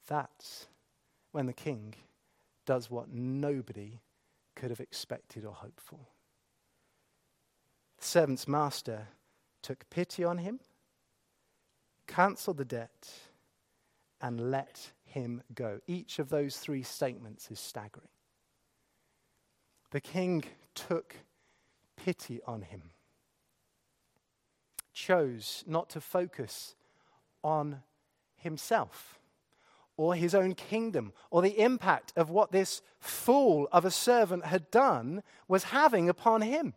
That's 0.08 0.66
when 1.32 1.46
the 1.46 1.52
king 1.52 1.94
does 2.66 2.90
what 2.90 3.10
nobody 3.10 4.00
could 4.56 4.70
have 4.70 4.80
expected 4.80 5.44
or 5.44 5.52
hoped 5.52 5.80
for. 5.80 6.00
The 7.98 8.04
servant's 8.04 8.48
master 8.48 9.08
took 9.62 9.88
pity 9.90 10.24
on 10.24 10.38
him 10.38 10.60
cancelled 12.08 12.56
the 12.56 12.64
debt, 12.64 13.08
and 14.20 14.50
let 14.50 14.90
him 15.04 15.42
go. 15.54 15.78
Each 15.86 16.18
of 16.18 16.28
those 16.28 16.56
three 16.56 16.82
statements 16.82 17.48
is 17.52 17.60
staggering. 17.60 18.08
The 19.92 20.00
king 20.00 20.42
took 20.74 21.14
pity 21.96 22.40
on 22.44 22.62
him, 22.62 22.90
chose 24.92 25.62
not 25.68 25.88
to 25.90 26.00
focus 26.00 26.74
on 27.44 27.82
himself 28.36 29.17
or 29.98 30.14
his 30.14 30.34
own 30.34 30.54
kingdom 30.54 31.12
or 31.30 31.42
the 31.42 31.60
impact 31.60 32.14
of 32.16 32.30
what 32.30 32.52
this 32.52 32.80
fool 33.00 33.68
of 33.72 33.84
a 33.84 33.90
servant 33.90 34.46
had 34.46 34.70
done 34.70 35.22
was 35.48 35.64
having 35.64 36.08
upon 36.08 36.40
him. 36.40 36.72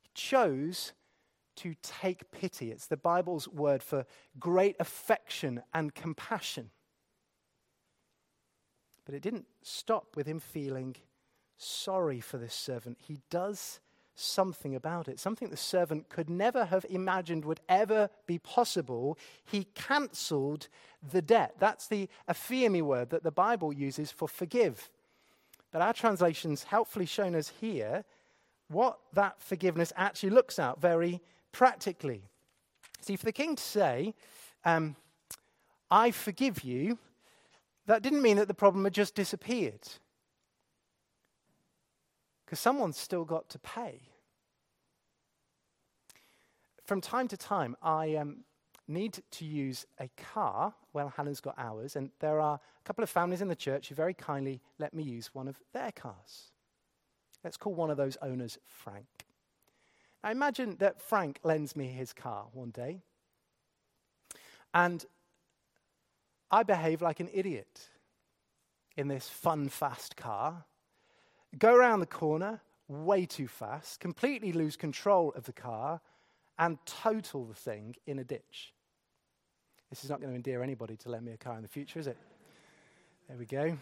He 0.00 0.08
chose 0.14 0.94
to 1.56 1.74
take 1.82 2.32
pity. 2.32 2.72
It's 2.72 2.86
the 2.86 2.96
Bible's 2.96 3.46
word 3.46 3.82
for 3.82 4.06
great 4.40 4.74
affection 4.80 5.62
and 5.74 5.94
compassion. 5.94 6.70
But 9.04 9.14
it 9.14 9.22
didn't 9.22 9.46
stop 9.62 10.16
with 10.16 10.26
him 10.26 10.40
feeling 10.40 10.96
sorry 11.58 12.20
for 12.20 12.38
this 12.38 12.54
servant. 12.54 12.98
He 13.00 13.18
does 13.30 13.80
something 14.20 14.74
about 14.74 15.08
it, 15.08 15.20
something 15.20 15.48
the 15.48 15.56
servant 15.56 16.08
could 16.08 16.28
never 16.28 16.64
have 16.66 16.84
imagined 16.90 17.44
would 17.44 17.60
ever 17.68 18.10
be 18.26 18.38
possible. 18.38 19.18
He 19.44 19.64
cancelled 19.74 20.68
the 21.12 21.22
debt. 21.22 21.54
That's 21.58 21.86
the 21.86 22.08
aphiemi 22.28 22.82
word 22.82 23.10
that 23.10 23.22
the 23.22 23.30
Bible 23.30 23.72
uses 23.72 24.10
for 24.10 24.28
forgive. 24.28 24.90
But 25.70 25.82
our 25.82 25.92
translation's 25.92 26.64
helpfully 26.64 27.06
shown 27.06 27.34
us 27.34 27.52
here 27.60 28.04
what 28.68 28.98
that 29.12 29.40
forgiveness 29.40 29.92
actually 29.96 30.30
looks 30.30 30.58
out 30.58 30.80
very 30.80 31.20
practically. 31.52 32.22
See, 33.00 33.16
for 33.16 33.24
the 33.24 33.32
king 33.32 33.56
to 33.56 33.62
say, 33.62 34.14
um, 34.64 34.96
I 35.90 36.10
forgive 36.10 36.64
you, 36.64 36.98
that 37.86 38.02
didn't 38.02 38.22
mean 38.22 38.36
that 38.36 38.48
the 38.48 38.54
problem 38.54 38.84
had 38.84 38.92
just 38.92 39.14
disappeared. 39.14 39.80
Because 42.48 42.60
someone's 42.60 42.96
still 42.96 43.26
got 43.26 43.50
to 43.50 43.58
pay. 43.58 44.00
From 46.86 47.02
time 47.02 47.28
to 47.28 47.36
time, 47.36 47.76
I 47.82 48.14
um, 48.14 48.38
need 48.86 49.22
to 49.32 49.44
use 49.44 49.84
a 50.00 50.08
car. 50.16 50.72
Well, 50.94 51.12
Helen's 51.14 51.42
got 51.42 51.56
ours, 51.58 51.94
and 51.94 52.08
there 52.20 52.40
are 52.40 52.54
a 52.54 52.84
couple 52.86 53.02
of 53.04 53.10
families 53.10 53.42
in 53.42 53.48
the 53.48 53.54
church 53.54 53.90
who 53.90 53.94
very 53.94 54.14
kindly 54.14 54.62
let 54.78 54.94
me 54.94 55.02
use 55.02 55.34
one 55.34 55.46
of 55.46 55.60
their 55.74 55.92
cars. 55.92 56.52
Let's 57.44 57.58
call 57.58 57.74
one 57.74 57.90
of 57.90 57.98
those 57.98 58.16
owners 58.22 58.56
Frank. 58.66 59.26
Now 60.24 60.30
imagine 60.30 60.76
that 60.78 61.02
Frank 61.02 61.40
lends 61.44 61.76
me 61.76 61.88
his 61.88 62.14
car 62.14 62.46
one 62.54 62.70
day, 62.70 63.02
and 64.72 65.04
I 66.50 66.62
behave 66.62 67.02
like 67.02 67.20
an 67.20 67.28
idiot 67.30 67.90
in 68.96 69.08
this 69.08 69.28
fun, 69.28 69.68
fast 69.68 70.16
car, 70.16 70.64
go 71.56 71.74
around 71.74 72.00
the 72.00 72.06
corner 72.06 72.60
way 72.88 73.26
too 73.26 73.48
fast, 73.48 74.00
completely 74.00 74.52
lose 74.52 74.76
control 74.76 75.32
of 75.36 75.44
the 75.44 75.52
car, 75.52 76.00
and 76.58 76.78
total 76.84 77.44
the 77.44 77.54
thing 77.54 77.94
in 78.06 78.18
a 78.18 78.24
ditch. 78.24 78.72
This 79.90 80.04
is 80.04 80.10
not 80.10 80.20
going 80.20 80.30
to 80.30 80.36
endear 80.36 80.62
anybody 80.62 80.96
to 80.96 81.08
lend 81.08 81.24
me 81.24 81.32
a 81.32 81.36
car 81.36 81.56
in 81.56 81.62
the 81.62 81.68
future, 81.68 81.98
is 81.98 82.06
it? 82.06 82.16
There 83.28 83.38
we 83.38 83.46
go. 83.46 83.76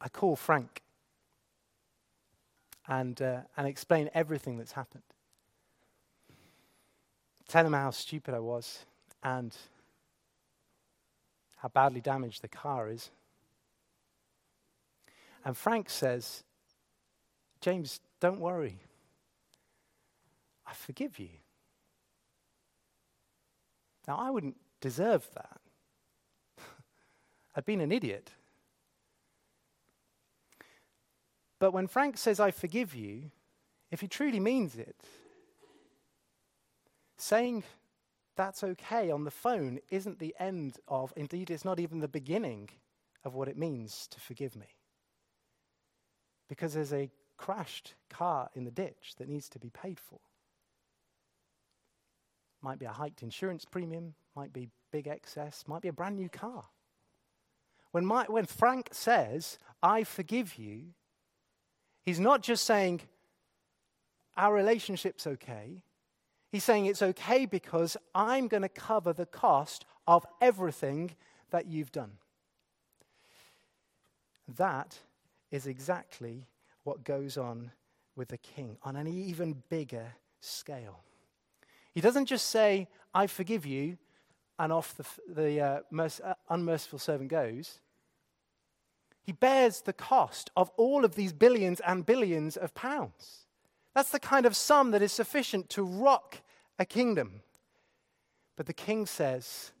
I 0.00 0.08
call 0.08 0.36
Frank 0.36 0.82
and, 2.88 3.20
uh, 3.20 3.40
and 3.56 3.66
explain 3.66 4.10
everything 4.14 4.58
that's 4.58 4.72
happened. 4.72 5.02
Tell 7.48 7.64
him 7.64 7.72
how 7.72 7.90
stupid 7.90 8.34
I 8.34 8.40
was 8.40 8.84
and 9.22 9.56
how 11.56 11.68
badly 11.68 12.00
damaged 12.00 12.42
the 12.42 12.48
car 12.48 12.90
is. 12.90 13.10
And 15.46 15.56
Frank 15.56 15.88
says, 15.88 16.42
James, 17.60 18.00
don't 18.18 18.40
worry. 18.40 18.80
I 20.66 20.74
forgive 20.74 21.20
you. 21.20 21.28
Now, 24.08 24.16
I 24.16 24.30
wouldn't 24.30 24.56
deserve 24.80 25.24
that. 25.34 25.60
I'd 27.54 27.64
been 27.64 27.80
an 27.80 27.92
idiot. 27.92 28.32
But 31.60 31.70
when 31.70 31.86
Frank 31.86 32.18
says, 32.18 32.40
I 32.40 32.50
forgive 32.50 32.92
you, 32.92 33.30
if 33.92 34.00
he 34.00 34.08
truly 34.08 34.40
means 34.40 34.74
it, 34.74 34.96
saying 37.18 37.62
that's 38.34 38.64
okay 38.64 39.12
on 39.12 39.22
the 39.22 39.30
phone 39.30 39.78
isn't 39.92 40.18
the 40.18 40.34
end 40.40 40.78
of, 40.88 41.12
indeed, 41.16 41.52
it's 41.52 41.64
not 41.64 41.78
even 41.78 42.00
the 42.00 42.08
beginning 42.08 42.68
of 43.24 43.36
what 43.36 43.46
it 43.46 43.56
means 43.56 44.08
to 44.08 44.18
forgive 44.18 44.56
me. 44.56 44.75
Because 46.48 46.74
there's 46.74 46.92
a 46.92 47.10
crashed 47.36 47.94
car 48.08 48.50
in 48.54 48.64
the 48.64 48.70
ditch 48.70 49.14
that 49.18 49.28
needs 49.28 49.48
to 49.50 49.58
be 49.58 49.70
paid 49.70 49.98
for. 50.00 50.18
Might 52.62 52.78
be 52.78 52.86
a 52.86 52.92
hiked 52.92 53.22
insurance 53.22 53.64
premium, 53.64 54.14
might 54.34 54.52
be 54.52 54.68
big 54.90 55.06
excess, 55.06 55.64
might 55.66 55.82
be 55.82 55.88
a 55.88 55.92
brand 55.92 56.16
new 56.16 56.28
car. 56.28 56.64
When, 57.92 58.04
my, 58.04 58.24
when 58.24 58.46
Frank 58.46 58.90
says, 58.92 59.58
I 59.82 60.04
forgive 60.04 60.56
you, 60.56 60.88
he's 62.02 62.20
not 62.20 62.42
just 62.42 62.64
saying, 62.64 63.02
our 64.36 64.52
relationship's 64.52 65.26
okay. 65.26 65.82
He's 66.50 66.64
saying 66.64 66.86
it's 66.86 67.02
okay 67.02 67.46
because 67.46 67.96
I'm 68.14 68.48
going 68.48 68.62
to 68.62 68.68
cover 68.68 69.12
the 69.12 69.26
cost 69.26 69.84
of 70.06 70.26
everything 70.40 71.12
that 71.50 71.66
you've 71.66 71.92
done. 71.92 72.12
That 74.56 75.00
is 75.56 75.66
exactly 75.66 76.46
what 76.84 77.02
goes 77.02 77.36
on 77.36 77.72
with 78.14 78.28
the 78.28 78.38
king 78.38 78.76
on 78.82 78.94
an 78.94 79.08
even 79.08 79.62
bigger 79.68 80.06
scale. 80.40 81.00
He 81.92 82.00
doesn't 82.00 82.26
just 82.26 82.48
say, 82.50 82.88
I 83.14 83.26
forgive 83.26 83.66
you, 83.66 83.98
and 84.58 84.72
off 84.72 84.96
the, 84.96 85.04
the 85.28 85.60
uh, 85.60 85.80
merc- 85.90 86.20
uh, 86.22 86.34
unmerciful 86.48 86.98
servant 86.98 87.30
goes. 87.30 87.80
He 89.22 89.32
bears 89.32 89.80
the 89.80 89.92
cost 89.92 90.50
of 90.56 90.70
all 90.76 91.04
of 91.04 91.14
these 91.14 91.32
billions 91.32 91.80
and 91.80 92.06
billions 92.06 92.56
of 92.56 92.74
pounds. 92.74 93.46
That's 93.94 94.10
the 94.10 94.20
kind 94.20 94.46
of 94.46 94.54
sum 94.54 94.92
that 94.92 95.02
is 95.02 95.12
sufficient 95.12 95.68
to 95.70 95.82
rock 95.82 96.42
a 96.78 96.84
kingdom. 96.84 97.40
But 98.56 98.66
the 98.66 98.72
king 98.72 99.06
says, 99.06 99.72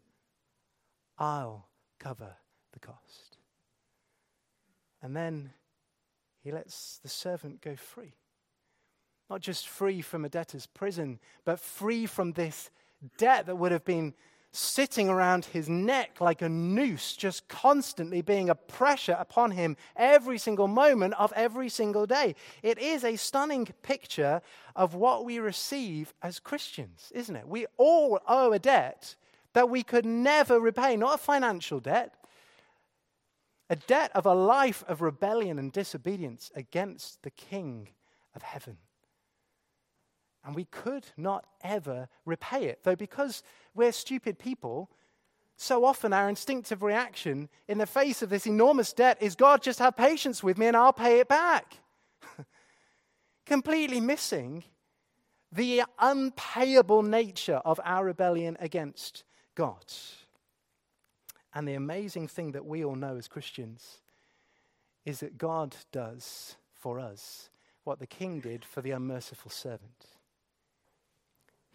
I'll 1.18 1.68
cover 1.98 2.36
the 2.72 2.80
cost. 2.80 3.38
And 5.02 5.16
then 5.16 5.52
he 6.46 6.52
lets 6.52 7.00
the 7.02 7.08
servant 7.08 7.60
go 7.60 7.74
free. 7.74 8.14
Not 9.28 9.40
just 9.40 9.66
free 9.66 10.00
from 10.00 10.24
a 10.24 10.28
debtor's 10.28 10.66
prison, 10.66 11.18
but 11.44 11.58
free 11.58 12.06
from 12.06 12.34
this 12.34 12.70
debt 13.18 13.46
that 13.46 13.58
would 13.58 13.72
have 13.72 13.84
been 13.84 14.14
sitting 14.52 15.08
around 15.08 15.46
his 15.46 15.68
neck 15.68 16.20
like 16.20 16.42
a 16.42 16.48
noose, 16.48 17.16
just 17.16 17.48
constantly 17.48 18.22
being 18.22 18.48
a 18.48 18.54
pressure 18.54 19.16
upon 19.18 19.50
him 19.50 19.76
every 19.96 20.38
single 20.38 20.68
moment 20.68 21.14
of 21.14 21.32
every 21.32 21.68
single 21.68 22.06
day. 22.06 22.36
It 22.62 22.78
is 22.78 23.02
a 23.02 23.16
stunning 23.16 23.66
picture 23.82 24.40
of 24.76 24.94
what 24.94 25.24
we 25.24 25.40
receive 25.40 26.14
as 26.22 26.38
Christians, 26.38 27.10
isn't 27.12 27.34
it? 27.34 27.48
We 27.48 27.66
all 27.76 28.20
owe 28.28 28.52
a 28.52 28.60
debt 28.60 29.16
that 29.54 29.68
we 29.68 29.82
could 29.82 30.06
never 30.06 30.60
repay, 30.60 30.96
not 30.96 31.16
a 31.16 31.18
financial 31.18 31.80
debt, 31.80 32.14
a 33.68 33.76
debt 33.76 34.10
of 34.14 34.26
a 34.26 34.34
life 34.34 34.84
of 34.86 35.02
rebellion 35.02 35.58
and 35.58 35.72
disobedience 35.72 36.50
against 36.54 37.22
the 37.22 37.30
King 37.30 37.88
of 38.34 38.42
heaven. 38.42 38.78
And 40.44 40.54
we 40.54 40.66
could 40.66 41.06
not 41.16 41.44
ever 41.62 42.08
repay 42.24 42.66
it. 42.66 42.80
Though, 42.84 42.94
because 42.94 43.42
we're 43.74 43.90
stupid 43.90 44.38
people, 44.38 44.90
so 45.56 45.84
often 45.84 46.12
our 46.12 46.28
instinctive 46.28 46.82
reaction 46.82 47.48
in 47.66 47.78
the 47.78 47.86
face 47.86 48.22
of 48.22 48.30
this 48.30 48.46
enormous 48.46 48.92
debt 48.92 49.18
is 49.20 49.34
God, 49.34 49.62
just 49.62 49.80
have 49.80 49.96
patience 49.96 50.42
with 50.42 50.58
me 50.58 50.66
and 50.66 50.76
I'll 50.76 50.92
pay 50.92 51.18
it 51.18 51.28
back. 51.28 51.78
Completely 53.46 54.00
missing 54.00 54.62
the 55.50 55.82
unpayable 55.98 57.02
nature 57.02 57.60
of 57.64 57.80
our 57.82 58.04
rebellion 58.04 58.56
against 58.60 59.24
God. 59.54 59.84
And 61.56 61.66
the 61.66 61.74
amazing 61.74 62.28
thing 62.28 62.52
that 62.52 62.66
we 62.66 62.84
all 62.84 62.94
know 62.94 63.16
as 63.16 63.28
Christians 63.28 64.02
is 65.06 65.20
that 65.20 65.38
God 65.38 65.74
does 65.90 66.56
for 66.74 67.00
us 67.00 67.48
what 67.84 67.98
the 67.98 68.06
king 68.06 68.40
did 68.40 68.62
for 68.62 68.82
the 68.82 68.90
unmerciful 68.90 69.50
servant 69.50 70.06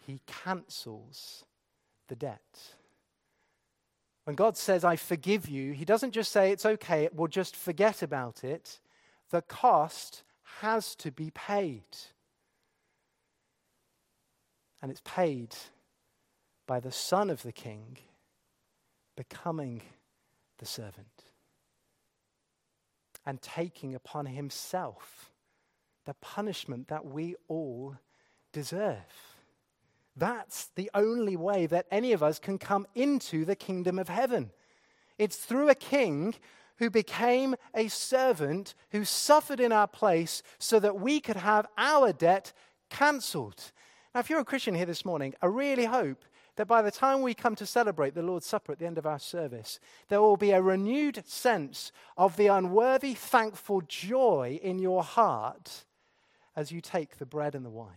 he 0.06 0.20
cancels 0.26 1.44
the 2.08 2.16
debt. 2.16 2.74
When 4.24 4.36
God 4.36 4.56
says, 4.56 4.84
I 4.84 4.96
forgive 4.96 5.48
you, 5.48 5.72
he 5.72 5.84
doesn't 5.84 6.12
just 6.12 6.32
say 6.32 6.50
it's 6.50 6.66
okay, 6.66 7.08
we'll 7.12 7.28
just 7.28 7.56
forget 7.56 8.02
about 8.02 8.44
it. 8.44 8.80
The 9.30 9.42
cost 9.42 10.22
has 10.60 10.94
to 10.96 11.10
be 11.10 11.30
paid. 11.30 11.84
And 14.80 14.90
it's 14.90 15.02
paid 15.04 15.54
by 16.66 16.80
the 16.80 16.92
Son 16.92 17.30
of 17.30 17.42
the 17.42 17.52
King 17.52 17.98
becoming 19.28 19.80
the 20.58 20.66
servant 20.66 21.24
and 23.24 23.40
taking 23.40 23.94
upon 23.94 24.26
himself 24.26 25.30
the 26.06 26.14
punishment 26.14 26.88
that 26.88 27.06
we 27.06 27.36
all 27.46 27.96
deserve. 28.52 28.96
That's 30.16 30.70
the 30.74 30.90
only 30.92 31.36
way 31.36 31.66
that 31.66 31.86
any 31.90 32.12
of 32.12 32.22
us 32.22 32.40
can 32.40 32.58
come 32.58 32.84
into 32.96 33.44
the 33.44 33.54
kingdom 33.54 33.96
of 33.98 34.08
heaven. 34.08 34.50
It's 35.18 35.36
through 35.36 35.68
a 35.68 35.76
king 35.76 36.34
who 36.78 36.90
became 36.90 37.54
a 37.74 37.86
servant 37.86 38.74
who 38.90 39.04
suffered 39.04 39.60
in 39.60 39.70
our 39.70 39.86
place 39.86 40.42
so 40.58 40.80
that 40.80 40.98
we 40.98 41.20
could 41.20 41.36
have 41.36 41.68
our 41.78 42.12
debt 42.12 42.52
cancelled. 42.90 43.70
Now, 44.14 44.20
if 44.20 44.28
you're 44.28 44.40
a 44.40 44.44
Christian 44.44 44.74
here 44.74 44.86
this 44.86 45.04
morning, 45.04 45.32
I 45.40 45.46
really 45.46 45.84
hope 45.84 46.24
that 46.56 46.66
by 46.66 46.82
the 46.82 46.90
time 46.90 47.22
we 47.22 47.34
come 47.34 47.54
to 47.56 47.66
celebrate 47.66 48.14
the 48.14 48.22
Lord's 48.22 48.46
Supper 48.46 48.72
at 48.72 48.78
the 48.78 48.86
end 48.86 48.98
of 48.98 49.06
our 49.06 49.18
service, 49.18 49.80
there 50.08 50.20
will 50.20 50.36
be 50.36 50.50
a 50.50 50.60
renewed 50.60 51.26
sense 51.26 51.92
of 52.16 52.36
the 52.36 52.48
unworthy, 52.48 53.14
thankful 53.14 53.82
joy 53.82 54.60
in 54.62 54.78
your 54.78 55.02
heart 55.02 55.84
as 56.54 56.70
you 56.70 56.80
take 56.80 57.16
the 57.18 57.26
bread 57.26 57.54
and 57.54 57.64
the 57.64 57.70
wine. 57.70 57.96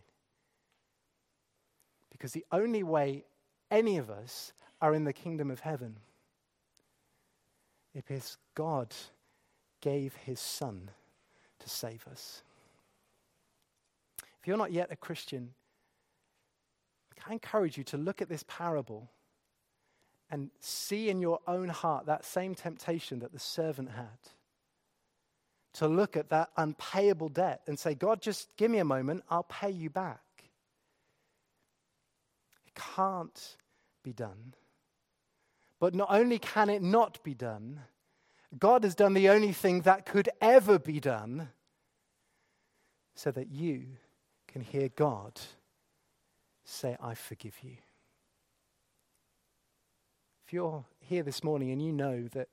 Because 2.11 2.31
the 2.31 2.45
only 2.51 2.81
way 2.81 3.25
any 3.69 3.97
of 3.97 4.09
us 4.09 4.53
are 4.81 4.93
in 4.93 5.03
the 5.03 5.13
kingdom 5.13 5.51
of 5.51 5.59
heaven 5.59 5.97
is 8.09 8.37
God 8.55 8.93
gave 9.81 10.15
his 10.15 10.39
son 10.39 10.89
to 11.59 11.69
save 11.69 12.05
us. 12.09 12.41
If 14.39 14.47
you're 14.47 14.57
not 14.57 14.71
yet 14.71 14.91
a 14.91 14.95
Christian, 14.95 15.53
I 17.27 17.33
encourage 17.33 17.77
you 17.77 17.83
to 17.85 17.97
look 17.97 18.21
at 18.21 18.29
this 18.29 18.43
parable 18.47 19.09
and 20.29 20.49
see 20.59 21.09
in 21.09 21.21
your 21.21 21.39
own 21.47 21.69
heart 21.69 22.05
that 22.05 22.25
same 22.25 22.55
temptation 22.55 23.19
that 23.19 23.31
the 23.31 23.39
servant 23.39 23.91
had. 23.91 24.07
To 25.73 25.87
look 25.87 26.15
at 26.15 26.29
that 26.29 26.49
unpayable 26.55 27.29
debt 27.29 27.61
and 27.67 27.77
say, 27.77 27.95
God, 27.95 28.21
just 28.21 28.55
give 28.57 28.71
me 28.71 28.77
a 28.77 28.85
moment, 28.85 29.23
I'll 29.29 29.43
pay 29.43 29.69
you 29.69 29.89
back 29.89 30.21
It 32.65 32.73
can't 32.75 33.57
be 34.03 34.13
done. 34.13 34.53
But 35.79 35.93
not 35.93 36.07
only 36.11 36.39
can 36.39 36.69
it 36.69 36.81
not 36.81 37.21
be 37.23 37.33
done, 37.33 37.81
God 38.57 38.83
has 38.83 38.95
done 38.95 39.13
the 39.13 39.29
only 39.29 39.51
thing 39.51 39.81
that 39.81 40.05
could 40.05 40.29
ever 40.39 40.79
be 40.79 40.99
done 40.99 41.49
so 43.15 43.31
that 43.31 43.51
you 43.51 43.85
can 44.47 44.61
hear 44.61 44.89
God 44.89 45.41
say, 46.65 46.97
I 47.01 47.13
forgive 47.13 47.55
you. 47.61 47.77
If 50.45 50.53
you're 50.53 50.85
here 50.99 51.23
this 51.23 51.43
morning 51.43 51.71
and 51.71 51.81
you 51.81 51.91
know 51.91 52.27
that 52.33 52.49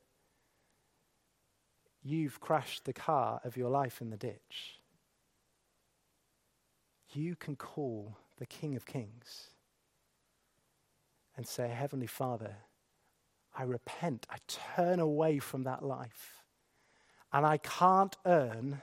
you've 2.02 2.40
crashed 2.40 2.84
the 2.84 2.92
car 2.92 3.40
of 3.44 3.56
your 3.56 3.70
life 3.70 4.00
in 4.00 4.10
the 4.10 4.16
ditch, 4.16 4.78
you 7.12 7.36
can 7.36 7.56
call 7.56 8.16
the 8.38 8.46
King 8.46 8.76
of 8.76 8.86
Kings 8.86 9.48
and 11.36 11.46
say, 11.46 11.68
Heavenly 11.68 12.06
Father, 12.06 12.56
I 13.54 13.64
repent. 13.64 14.26
I 14.30 14.36
turn 14.46 15.00
away 15.00 15.38
from 15.38 15.64
that 15.64 15.84
life. 15.84 16.42
And 17.32 17.44
I 17.46 17.58
can't 17.58 18.16
earn, 18.26 18.82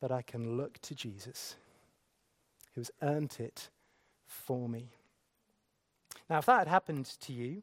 but 0.00 0.10
I 0.10 0.22
can 0.22 0.56
look 0.56 0.80
to 0.82 0.94
Jesus, 0.94 1.56
who's 2.74 2.90
earned 3.02 3.36
it 3.38 3.68
for 4.30 4.68
me. 4.68 4.90
Now, 6.28 6.38
if 6.38 6.46
that 6.46 6.58
had 6.60 6.68
happened 6.68 7.06
to 7.22 7.32
you, 7.32 7.62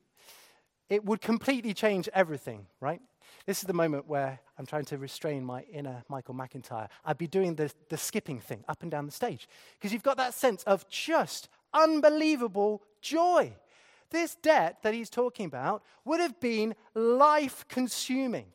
it 0.89 1.03
would 1.05 1.21
completely 1.21 1.73
change 1.73 2.09
everything, 2.13 2.67
right? 2.79 3.01
This 3.45 3.59
is 3.59 3.63
the 3.63 3.73
moment 3.73 4.07
where 4.07 4.39
I'm 4.57 4.65
trying 4.65 4.85
to 4.85 4.97
restrain 4.97 5.43
my 5.43 5.63
inner 5.71 6.03
Michael 6.09 6.35
McIntyre. 6.35 6.89
I'd 7.05 7.17
be 7.17 7.27
doing 7.27 7.55
the, 7.55 7.71
the 7.89 7.97
skipping 7.97 8.39
thing 8.39 8.63
up 8.67 8.81
and 8.81 8.91
down 8.91 9.05
the 9.05 9.11
stage 9.11 9.47
because 9.73 9.93
you've 9.93 10.03
got 10.03 10.17
that 10.17 10.33
sense 10.33 10.63
of 10.63 10.87
just 10.89 11.49
unbelievable 11.73 12.83
joy. 13.01 13.53
This 14.09 14.35
debt 14.35 14.77
that 14.83 14.93
he's 14.93 15.09
talking 15.09 15.45
about 15.45 15.83
would 16.05 16.19
have 16.19 16.39
been 16.39 16.75
life 16.93 17.65
consuming. 17.67 18.47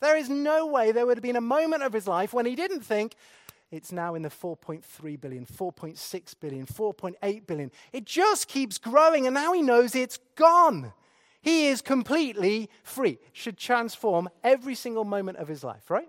There 0.00 0.16
is 0.16 0.28
no 0.28 0.66
way 0.66 0.92
there 0.92 1.06
would 1.06 1.16
have 1.16 1.22
been 1.22 1.36
a 1.36 1.40
moment 1.40 1.82
of 1.82 1.92
his 1.92 2.06
life 2.06 2.32
when 2.32 2.46
he 2.46 2.54
didn't 2.54 2.82
think, 2.82 3.14
it's 3.70 3.92
now 3.92 4.14
in 4.14 4.22
the 4.22 4.30
4.3 4.30 5.20
billion, 5.20 5.44
4.6 5.44 6.34
billion, 6.40 6.66
4.8 6.66 7.46
billion. 7.46 7.70
It 7.92 8.04
just 8.04 8.48
keeps 8.48 8.78
growing, 8.78 9.26
and 9.26 9.34
now 9.34 9.52
he 9.52 9.62
knows 9.62 9.94
it's 9.94 10.18
gone. 10.36 10.92
He 11.42 11.68
is 11.68 11.82
completely 11.82 12.70
free. 12.82 13.18
Should 13.32 13.58
transform 13.58 14.28
every 14.42 14.74
single 14.74 15.04
moment 15.04 15.38
of 15.38 15.48
his 15.48 15.62
life, 15.62 15.90
right? 15.90 16.08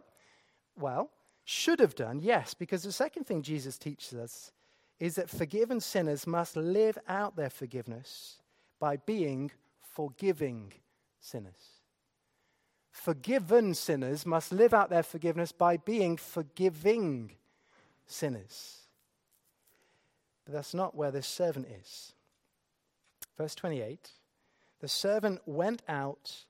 Well, 0.80 1.12
should 1.44 1.80
have 1.80 1.96
done, 1.96 2.20
yes, 2.20 2.54
because 2.54 2.84
the 2.84 2.92
second 2.92 3.26
thing 3.26 3.42
Jesus 3.42 3.78
teaches 3.78 4.14
us 4.14 4.52
is 5.00 5.16
that 5.16 5.30
forgiven 5.30 5.80
sinners 5.80 6.28
must 6.28 6.56
live 6.56 6.98
out 7.08 7.36
their 7.36 7.50
forgiveness 7.50 8.42
by 8.80 8.98
being 8.98 9.52
forgiving 9.82 10.74
sinners. 11.20 11.80
Forgiven 12.92 13.74
sinners 13.74 14.26
must 14.26 14.52
live 14.52 14.74
out 14.74 14.90
their 14.90 15.04
forgiveness 15.04 15.52
by 15.52 15.78
being 15.78 16.18
forgiving 16.18 17.32
sinners. 18.10 18.80
But 20.46 20.54
that's 20.54 20.74
not 20.74 20.96
where 20.96 21.12
this 21.12 21.28
servant 21.28 21.68
is. 21.82 22.14
Verse 23.38 23.56
28 23.56 24.12
The 24.82 24.88
servant 24.88 25.42
went 25.46 25.84
out 25.88 26.46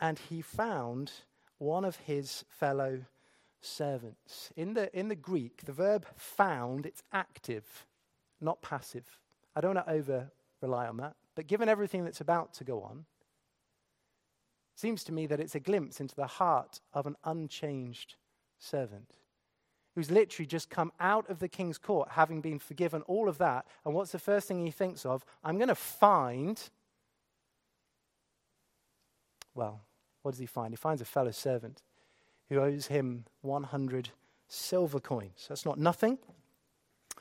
and 0.00 0.18
he 0.18 0.42
found 0.42 1.12
one 1.58 1.84
of 1.84 1.96
his 1.96 2.44
fellow 2.48 3.04
servants. 3.60 4.50
In 4.56 4.74
the, 4.74 4.96
in 4.98 5.08
the 5.08 5.14
Greek, 5.14 5.64
the 5.64 5.72
verb 5.72 6.06
found, 6.16 6.86
it's 6.86 7.04
active, 7.12 7.86
not 8.40 8.62
passive. 8.62 9.20
I 9.54 9.60
don't 9.60 9.74
want 9.74 9.86
to 9.86 9.92
over 9.92 10.30
rely 10.60 10.88
on 10.88 10.96
that. 10.96 11.14
But 11.36 11.46
given 11.46 11.68
everything 11.68 12.04
that's 12.04 12.20
about 12.20 12.54
to 12.54 12.64
go 12.64 12.82
on, 12.82 13.04
seems 14.74 15.04
to 15.04 15.12
me 15.12 15.26
that 15.26 15.38
it's 15.38 15.54
a 15.54 15.60
glimpse 15.60 16.00
into 16.00 16.16
the 16.16 16.26
heart 16.26 16.80
of 16.92 17.06
an 17.06 17.16
unchanged 17.24 18.16
servant 18.58 19.21
who's 19.94 20.10
literally 20.10 20.46
just 20.46 20.70
come 20.70 20.92
out 21.00 21.28
of 21.28 21.38
the 21.38 21.48
king's 21.48 21.78
court 21.78 22.08
having 22.12 22.40
been 22.40 22.58
forgiven 22.58 23.02
all 23.02 23.28
of 23.28 23.38
that. 23.38 23.66
And 23.84 23.94
what's 23.94 24.12
the 24.12 24.18
first 24.18 24.48
thing 24.48 24.64
he 24.64 24.70
thinks 24.70 25.04
of? 25.04 25.24
I'm 25.44 25.56
going 25.56 25.68
to 25.68 25.74
find. 25.74 26.60
Well, 29.54 29.80
what 30.22 30.32
does 30.32 30.40
he 30.40 30.46
find? 30.46 30.72
He 30.72 30.76
finds 30.76 31.02
a 31.02 31.06
fellow 31.06 31.30
servant 31.30 31.82
who 32.48 32.58
owes 32.58 32.86
him 32.86 33.24
100 33.42 34.10
silver 34.48 35.00
coins. 35.00 35.46
That's 35.48 35.66
not 35.66 35.78
nothing. 35.78 36.18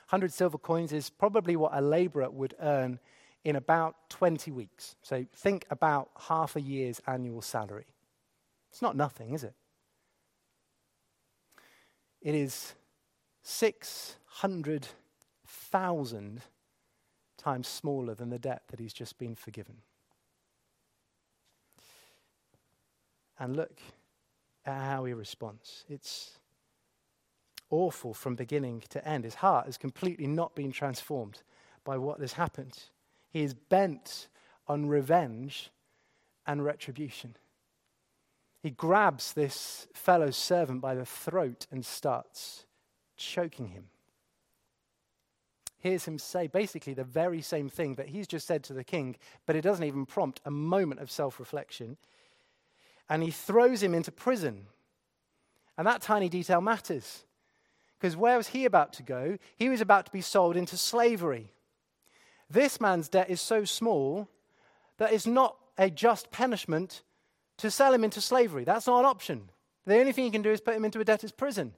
100 0.10 0.34
silver 0.34 0.58
coins 0.58 0.92
is 0.92 1.10
probably 1.10 1.56
what 1.56 1.72
a 1.74 1.82
laborer 1.82 2.30
would 2.30 2.56
earn 2.62 3.00
in 3.44 3.56
about 3.56 3.96
20 4.10 4.52
weeks. 4.52 4.96
So 5.02 5.26
think 5.34 5.66
about 5.70 6.10
half 6.28 6.56
a 6.56 6.62
year's 6.62 7.02
annual 7.08 7.42
salary. 7.42 7.88
It's 8.72 8.82
not 8.82 8.96
nothing, 8.96 9.34
is 9.34 9.44
it? 9.44 9.54
It 12.22 12.36
is 12.36 12.76
600,000 13.44 16.42
times 17.38 17.68
smaller 17.68 18.14
than 18.14 18.30
the 18.30 18.38
debt 18.38 18.62
that 18.68 18.80
he's 18.80 18.94
just 18.94 19.18
been 19.18 19.34
forgiven. 19.36 19.78
And 23.40 23.56
look 23.56 23.82
at 24.66 24.80
how 24.80 25.06
he 25.06 25.14
responds. 25.14 25.86
It's 25.90 26.38
awful 27.72 28.14
from 28.14 28.36
beginning 28.36 28.84
to 28.90 29.08
end. 29.08 29.24
His 29.24 29.36
heart 29.36 29.66
has 29.66 29.78
completely 29.78 30.28
not 30.28 30.54
been 30.54 30.72
transformed 30.72 31.42
by 31.84 31.98
what 31.98 32.20
has 32.20 32.34
happened. 32.34 32.78
He 33.32 33.42
is 33.42 33.56
bent 33.56 34.28
on 34.68 34.88
revenge 34.88 35.72
and 36.46 36.64
retribution. 36.64 37.36
He 38.62 38.70
grabs 38.70 39.34
this 39.34 39.88
fellow 39.94 40.30
servant 40.30 40.82
by 40.82 40.94
the 40.94 41.06
throat 41.06 41.66
and 41.72 41.86
starts 41.86 42.66
choking 43.18 43.70
him. 43.70 43.86
Hears 45.80 46.06
him 46.06 46.20
say 46.20 46.46
basically 46.46 46.94
the 46.94 47.04
very 47.04 47.42
same 47.42 47.68
thing 47.68 47.96
that 47.96 48.10
he's 48.10 48.28
just 48.28 48.46
said 48.46 48.64
to 48.66 48.74
the 48.74 48.84
king, 48.84 49.16
but 49.48 49.56
it 49.56 49.62
doesn't 49.62 49.86
even 49.86 50.06
prompt 50.06 50.42
a 50.46 50.52
moment 50.52 51.02
of 51.02 51.10
self 51.10 51.40
reflection. 51.40 51.98
And 53.10 53.24
he 53.24 53.32
throws 53.32 53.82
him 53.82 53.96
into 53.96 54.12
prison. 54.12 54.68
And 55.78 55.88
that 55.88 56.04
tiny 56.04 56.30
detail 56.30 56.62
matters. 56.62 57.26
Because 58.00 58.16
where 58.16 58.38
was 58.38 58.50
he 58.50 58.66
about 58.66 58.94
to 58.94 59.04
go? 59.04 59.38
He 59.56 59.70
was 59.70 59.82
about 59.82 60.06
to 60.06 60.12
be 60.12 60.22
sold 60.22 60.56
into 60.56 60.78
slavery. 60.78 61.52
This 62.50 62.80
man's 62.80 63.10
debt 63.10 63.30
is 63.30 63.42
so 63.42 63.66
small 63.66 64.28
that 64.98 65.12
it's 65.14 65.26
not 65.26 65.58
a 65.78 65.90
just 65.90 66.30
punishment 66.30 67.02
to 67.62 67.72
sell 67.72 67.94
him 67.94 68.04
into 68.04 68.22
slavery. 68.22 68.64
That's 68.64 68.88
not 68.88 69.00
an 69.00 69.06
option. 69.06 69.50
The 69.86 70.00
only 70.00 70.12
thing 70.12 70.26
you 70.26 70.32
can 70.32 70.42
do 70.42 70.52
is 70.52 70.62
put 70.62 70.76
him 70.76 70.86
into 70.86 71.00
a 71.00 71.06
debtor's 71.06 71.32
prison. 71.32 71.74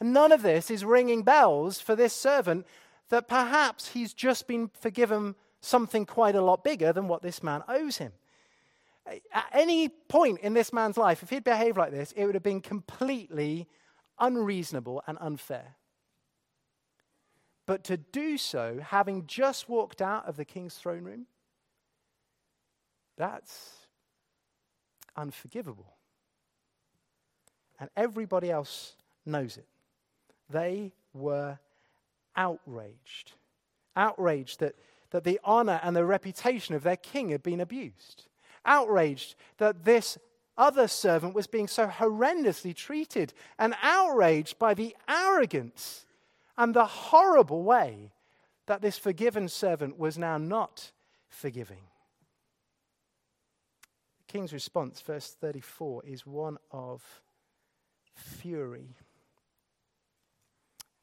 And 0.00 0.12
none 0.12 0.32
of 0.32 0.42
this 0.42 0.70
is 0.70 0.84
ringing 0.84 1.22
bells 1.22 1.80
for 1.80 1.94
this 1.94 2.12
servant 2.12 2.66
that 3.10 3.28
perhaps 3.28 3.88
he's 3.88 4.12
just 4.12 4.46
been 4.46 4.70
forgiven 4.80 5.34
something 5.60 6.06
quite 6.06 6.34
a 6.34 6.42
lot 6.42 6.64
bigger 6.64 6.92
than 6.92 7.08
what 7.08 7.22
this 7.22 7.42
man 7.42 7.62
owes 7.68 7.98
him. 7.98 8.12
At 9.06 9.46
any 9.52 9.88
point 9.88 10.40
in 10.40 10.54
this 10.54 10.72
man's 10.72 10.96
life, 10.96 11.22
if 11.22 11.30
he'd 11.30 11.44
behaved 11.44 11.76
like 11.76 11.90
this, 11.90 12.12
it 12.12 12.24
would 12.24 12.34
have 12.34 12.42
been 12.42 12.60
completely 12.60 13.66
unreasonable 14.18 15.02
and 15.06 15.18
unfair. 15.20 15.76
But 17.66 17.84
to 17.84 17.96
do 17.96 18.36
so, 18.38 18.80
having 18.82 19.26
just 19.26 19.68
walked 19.68 20.02
out 20.02 20.26
of 20.26 20.36
the 20.36 20.44
king's 20.44 20.74
throne 20.74 21.04
room, 21.04 21.26
that's 23.16 23.79
unforgivable. 25.20 25.94
And 27.78 27.90
everybody 27.96 28.50
else 28.50 28.94
knows 29.24 29.56
it. 29.56 29.66
They 30.48 30.92
were 31.14 31.58
outraged. 32.36 33.32
Outraged 33.96 34.60
that, 34.60 34.74
that 35.10 35.24
the 35.24 35.40
honor 35.44 35.80
and 35.82 35.94
the 35.94 36.04
reputation 36.04 36.74
of 36.74 36.82
their 36.82 36.96
king 36.96 37.30
had 37.30 37.42
been 37.42 37.60
abused. 37.60 38.26
Outraged 38.64 39.34
that 39.58 39.84
this 39.84 40.18
other 40.58 40.88
servant 40.88 41.34
was 41.34 41.46
being 41.46 41.68
so 41.68 41.86
horrendously 41.86 42.74
treated. 42.74 43.32
And 43.58 43.74
outraged 43.82 44.58
by 44.58 44.74
the 44.74 44.96
arrogance 45.08 46.04
and 46.58 46.74
the 46.74 46.84
horrible 46.84 47.62
way 47.62 48.12
that 48.66 48.82
this 48.82 48.98
forgiven 48.98 49.48
servant 49.48 49.98
was 49.98 50.18
now 50.18 50.38
not 50.38 50.92
forgiving. 51.28 51.89
King's 54.30 54.52
response, 54.52 55.00
verse 55.00 55.36
34, 55.40 56.04
is 56.06 56.24
one 56.24 56.56
of 56.70 57.02
fury. 58.14 58.94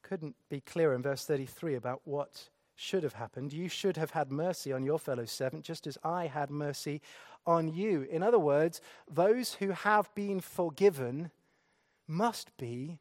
Couldn't 0.02 0.38
be 0.50 0.62
clearer 0.62 0.96
in 0.96 1.02
verse 1.02 1.26
33 1.26 1.76
about 1.76 2.00
what 2.06 2.48
should 2.78 3.04
have 3.04 3.16
happened. 3.16 3.52
You 3.52 3.68
should 3.68 3.98
have 3.98 4.12
had 4.12 4.32
mercy 4.32 4.72
on 4.72 4.86
your 4.86 4.98
fellow 4.98 5.26
servant, 5.26 5.66
just 5.66 5.88
as 5.88 5.98
I 6.06 6.28
had 6.28 6.50
mercy 6.50 7.02
on 7.46 7.68
you. 7.68 8.04
In 8.10 8.24
other 8.24 8.40
words, 8.40 8.80
those 9.12 9.56
who 9.56 9.72
have 9.72 10.10
been 10.16 10.40
forgiven 10.40 11.32
must 12.08 12.56
be 12.56 13.00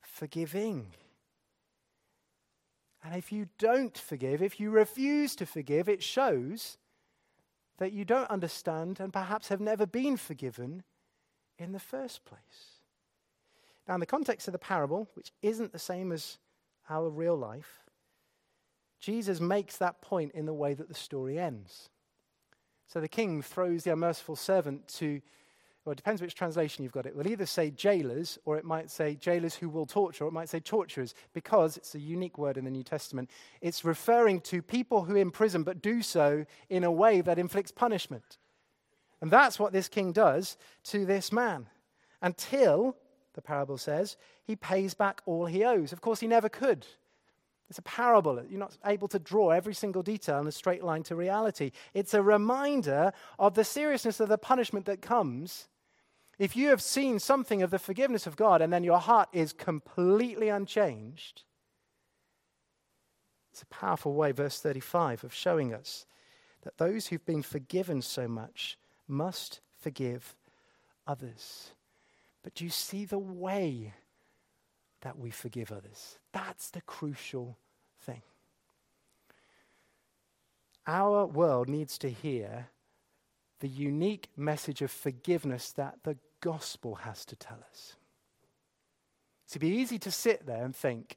forgiving. 0.00 0.94
And 3.04 3.14
if 3.14 3.32
you 3.32 3.48
don't 3.58 3.98
forgive, 3.98 4.40
if 4.42 4.58
you 4.58 4.70
refuse 4.70 5.36
to 5.36 5.44
forgive, 5.44 5.90
it 5.90 6.02
shows 6.02 6.78
that 7.78 7.92
you 7.92 8.04
don't 8.04 8.30
understand 8.30 9.00
and 9.00 9.12
perhaps 9.12 9.48
have 9.48 9.60
never 9.60 9.86
been 9.86 10.16
forgiven 10.16 10.82
in 11.58 11.72
the 11.72 11.80
first 11.80 12.24
place. 12.24 12.78
Now, 13.86 13.94
in 13.94 14.00
the 14.00 14.06
context 14.06 14.46
of 14.48 14.52
the 14.52 14.58
parable, 14.58 15.08
which 15.14 15.32
isn't 15.42 15.72
the 15.72 15.78
same 15.78 16.12
as 16.12 16.38
our 16.90 17.08
real 17.08 17.36
life, 17.36 17.84
Jesus 19.00 19.40
makes 19.40 19.76
that 19.78 20.02
point 20.02 20.32
in 20.32 20.46
the 20.46 20.52
way 20.52 20.74
that 20.74 20.88
the 20.88 20.94
story 20.94 21.38
ends. 21.38 21.88
So 22.86 23.00
the 23.00 23.08
king 23.08 23.42
throws 23.42 23.84
the 23.84 23.92
unmerciful 23.92 24.36
servant 24.36 24.88
to 24.96 25.20
well, 25.88 25.94
it 25.94 25.96
depends 25.96 26.20
which 26.20 26.34
translation 26.34 26.82
you've 26.82 26.92
got. 26.92 27.06
It 27.06 27.16
will 27.16 27.26
either 27.26 27.46
say 27.46 27.70
jailers 27.70 28.38
or 28.44 28.58
it 28.58 28.64
might 28.66 28.90
say 28.90 29.14
jailers 29.14 29.54
who 29.54 29.70
will 29.70 29.86
torture, 29.86 30.24
or 30.24 30.28
it 30.28 30.34
might 30.34 30.50
say 30.50 30.60
torturers, 30.60 31.14
because 31.32 31.78
it's 31.78 31.94
a 31.94 31.98
unique 31.98 32.36
word 32.36 32.58
in 32.58 32.66
the 32.66 32.70
New 32.70 32.82
Testament. 32.82 33.30
It's 33.62 33.86
referring 33.86 34.42
to 34.42 34.60
people 34.60 35.04
who 35.04 35.16
imprison 35.16 35.62
but 35.62 35.80
do 35.80 36.02
so 36.02 36.44
in 36.68 36.84
a 36.84 36.92
way 36.92 37.22
that 37.22 37.38
inflicts 37.38 37.72
punishment. 37.72 38.36
And 39.22 39.30
that's 39.30 39.58
what 39.58 39.72
this 39.72 39.88
king 39.88 40.12
does 40.12 40.58
to 40.84 41.06
this 41.06 41.32
man 41.32 41.68
until 42.20 42.94
the 43.32 43.40
parable 43.40 43.78
says, 43.78 44.18
he 44.44 44.56
pays 44.56 44.92
back 44.92 45.22
all 45.24 45.46
he 45.46 45.64
owes. 45.64 45.94
Of 45.94 46.02
course, 46.02 46.20
he 46.20 46.26
never 46.26 46.50
could. 46.50 46.84
It's 47.70 47.78
a 47.78 47.82
parable. 47.82 48.42
You're 48.46 48.60
not 48.60 48.76
able 48.84 49.08
to 49.08 49.18
draw 49.18 49.52
every 49.52 49.74
single 49.74 50.02
detail 50.02 50.38
in 50.38 50.46
a 50.46 50.52
straight 50.52 50.84
line 50.84 51.02
to 51.04 51.16
reality. 51.16 51.70
It's 51.94 52.12
a 52.12 52.22
reminder 52.22 53.14
of 53.38 53.54
the 53.54 53.64
seriousness 53.64 54.20
of 54.20 54.28
the 54.28 54.36
punishment 54.36 54.84
that 54.84 55.00
comes 55.00 55.68
if 56.38 56.56
you 56.56 56.68
have 56.68 56.82
seen 56.82 57.18
something 57.18 57.62
of 57.62 57.70
the 57.70 57.78
forgiveness 57.78 58.26
of 58.26 58.36
God 58.36 58.62
and 58.62 58.72
then 58.72 58.84
your 58.84 58.98
heart 58.98 59.28
is 59.32 59.52
completely 59.52 60.48
unchanged. 60.48 61.42
It's 63.52 63.62
a 63.62 63.66
powerful 63.66 64.14
way, 64.14 64.30
verse 64.30 64.60
35, 64.60 65.24
of 65.24 65.34
showing 65.34 65.74
us 65.74 66.06
that 66.62 66.78
those 66.78 67.08
who've 67.08 67.24
been 67.24 67.42
forgiven 67.42 68.02
so 68.02 68.28
much 68.28 68.78
must 69.08 69.60
forgive 69.80 70.36
others. 71.06 71.72
But 72.44 72.54
do 72.54 72.64
you 72.64 72.70
see 72.70 73.04
the 73.04 73.18
way 73.18 73.94
that 75.00 75.18
we 75.18 75.30
forgive 75.30 75.72
others? 75.72 76.18
That's 76.32 76.70
the 76.70 76.82
crucial 76.82 77.58
thing. 78.00 78.22
Our 80.86 81.26
world 81.26 81.68
needs 81.68 81.98
to 81.98 82.10
hear 82.10 82.68
the 83.60 83.68
unique 83.68 84.28
message 84.36 84.82
of 84.82 84.90
forgiveness 84.90 85.72
that 85.72 85.96
the 86.04 86.16
gospel 86.40 86.96
has 86.96 87.24
to 87.26 87.36
tell 87.36 87.58
us. 87.70 87.96
It'd 89.48 89.60
be 89.60 89.68
easy 89.68 89.98
to 90.00 90.10
sit 90.10 90.46
there 90.46 90.64
and 90.64 90.76
think 90.76 91.16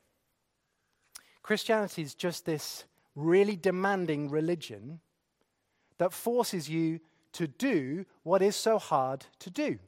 Christianity 1.43 2.01
is 2.01 2.15
just 2.15 2.45
this 2.45 2.85
really 3.15 3.55
demanding 3.55 4.29
religion 4.29 4.99
that 5.97 6.13
forces 6.13 6.69
you 6.69 6.99
to 7.33 7.47
do 7.47 8.05
what 8.23 8.41
is 8.41 8.55
so 8.55 8.77
hard 8.79 9.25
to 9.39 9.49
do. 9.49 9.79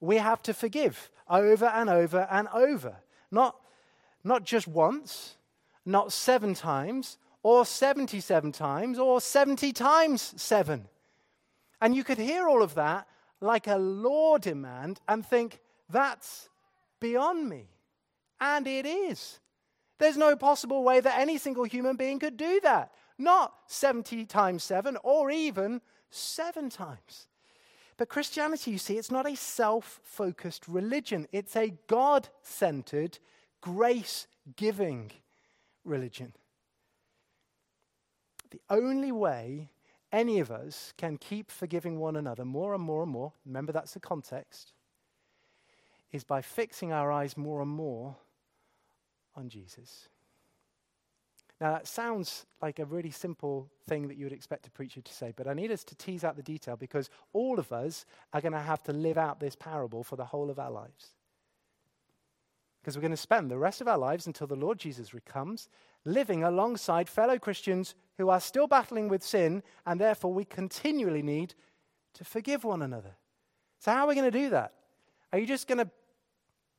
We 0.00 0.16
have 0.16 0.42
to 0.42 0.54
forgive 0.54 1.10
over 1.28 1.66
and 1.66 1.88
over 1.88 2.26
and 2.30 2.48
over. 2.52 2.96
Not, 3.30 3.56
not 4.24 4.44
just 4.44 4.66
once, 4.66 5.36
not 5.84 6.12
seven 6.12 6.54
times, 6.54 7.18
or 7.42 7.64
77 7.64 8.52
times, 8.52 8.98
or 8.98 9.20
70 9.20 9.72
times 9.72 10.34
seven. 10.36 10.88
And 11.80 11.94
you 11.94 12.04
could 12.04 12.18
hear 12.18 12.48
all 12.48 12.62
of 12.62 12.74
that 12.74 13.06
like 13.42 13.66
a 13.66 13.76
law 13.76 14.38
demand 14.38 15.00
and 15.08 15.26
think, 15.26 15.60
that's 15.90 16.48
beyond 17.00 17.48
me. 17.48 17.68
And 18.40 18.66
it 18.66 18.86
is. 18.86 19.40
There's 19.98 20.16
no 20.16 20.36
possible 20.36 20.82
way 20.82 21.00
that 21.00 21.18
any 21.18 21.38
single 21.38 21.64
human 21.64 21.96
being 21.96 22.18
could 22.18 22.36
do 22.36 22.60
that. 22.62 22.92
Not 23.18 23.54
70 23.66 24.24
times 24.26 24.64
7 24.64 24.96
or 25.04 25.30
even 25.30 25.80
7 26.10 26.70
times. 26.70 27.28
But 27.96 28.08
Christianity, 28.08 28.72
you 28.72 28.78
see, 28.78 28.98
it's 28.98 29.10
not 29.10 29.30
a 29.30 29.36
self 29.36 30.00
focused 30.02 30.66
religion, 30.66 31.28
it's 31.30 31.54
a 31.54 31.74
God 31.86 32.28
centered, 32.42 33.18
grace 33.60 34.26
giving 34.56 35.12
religion. 35.84 36.32
The 38.50 38.60
only 38.68 39.12
way 39.12 39.70
any 40.12 40.38
of 40.40 40.50
us 40.50 40.92
can 40.96 41.16
keep 41.16 41.50
forgiving 41.50 41.98
one 41.98 42.16
another 42.16 42.44
more 42.44 42.74
and 42.74 42.82
more 42.82 43.02
and 43.02 43.10
more, 43.10 43.32
remember 43.46 43.72
that's 43.72 43.94
the 43.94 44.00
context, 44.00 44.72
is 46.12 46.22
by 46.22 46.42
fixing 46.42 46.92
our 46.92 47.10
eyes 47.10 47.36
more 47.36 47.62
and 47.62 47.70
more 47.70 48.16
on 49.34 49.48
Jesus. 49.48 50.08
Now, 51.60 51.72
that 51.72 51.86
sounds 51.86 52.44
like 52.60 52.80
a 52.80 52.84
really 52.84 53.12
simple 53.12 53.70
thing 53.88 54.08
that 54.08 54.16
you 54.16 54.26
would 54.26 54.32
expect 54.32 54.66
a 54.66 54.70
preacher 54.70 55.00
to 55.00 55.12
say, 55.12 55.32
but 55.34 55.46
I 55.46 55.54
need 55.54 55.70
us 55.70 55.84
to 55.84 55.94
tease 55.94 56.24
out 56.24 56.36
the 56.36 56.42
detail 56.42 56.76
because 56.76 57.08
all 57.32 57.58
of 57.58 57.72
us 57.72 58.04
are 58.32 58.40
going 58.40 58.52
to 58.52 58.58
have 58.58 58.82
to 58.84 58.92
live 58.92 59.16
out 59.16 59.38
this 59.38 59.54
parable 59.54 60.02
for 60.02 60.16
the 60.16 60.24
whole 60.24 60.50
of 60.50 60.58
our 60.58 60.72
lives. 60.72 61.14
Because 62.80 62.96
we're 62.96 63.02
going 63.02 63.12
to 63.12 63.16
spend 63.16 63.48
the 63.48 63.58
rest 63.58 63.80
of 63.80 63.86
our 63.86 63.96
lives 63.96 64.26
until 64.26 64.48
the 64.48 64.56
Lord 64.56 64.80
Jesus 64.80 65.12
comes 65.24 65.68
living 66.04 66.42
alongside 66.42 67.08
fellow 67.08 67.38
Christians 67.38 67.94
who 68.18 68.28
are 68.28 68.40
still 68.40 68.66
battling 68.66 69.08
with 69.08 69.22
sin, 69.22 69.62
and 69.86 70.00
therefore 70.00 70.32
we 70.32 70.44
continually 70.44 71.22
need 71.22 71.54
to 72.14 72.24
forgive 72.24 72.64
one 72.64 72.82
another. 72.82 73.16
So, 73.78 73.90
how 73.90 74.04
are 74.04 74.08
we 74.08 74.14
going 74.14 74.30
to 74.30 74.38
do 74.38 74.50
that? 74.50 74.74
Are 75.32 75.38
you 75.38 75.46
just 75.46 75.66
going 75.66 75.78
to 75.78 75.90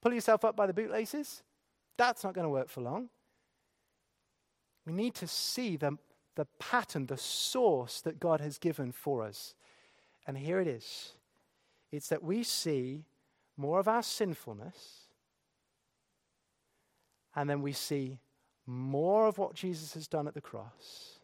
pull 0.02 0.13
yourself 0.13 0.46
up 0.46 0.56
by 0.56 0.67
the 0.67 0.74
bootlaces? 0.74 1.41
That's 1.98 2.24
not 2.24 2.34
going 2.34 2.46
to 2.46 2.50
work 2.50 2.69
for 2.69 2.82
long. 2.82 3.10
We 4.86 4.93
need 4.93 5.15
to 5.15 5.28
see 5.28 5.78
the, 5.78 5.98
the 6.36 6.46
pattern, 6.60 7.08
the 7.08 7.17
source 7.17 8.02
that 8.02 8.19
God 8.19 8.41
has 8.41 8.58
given 8.58 8.91
for 8.91 9.24
us. 9.24 9.56
And 10.28 10.38
here 10.38 10.60
it 10.60 10.67
is 10.67 11.13
it's 11.91 12.10
that 12.10 12.24
we 12.24 12.43
see 12.43 13.06
more 13.56 13.80
of 13.80 13.88
our 13.88 14.02
sinfulness 14.02 15.04
and 17.36 17.48
then 17.50 17.62
we 17.62 17.72
see 17.72 18.17
more 18.65 19.28
of 19.28 19.38
what 19.38 19.54
Jesus 19.54 19.93
has 19.93 20.08
done 20.08 20.28
at 20.28 20.34
the 20.34 20.41
cross. 20.41 21.19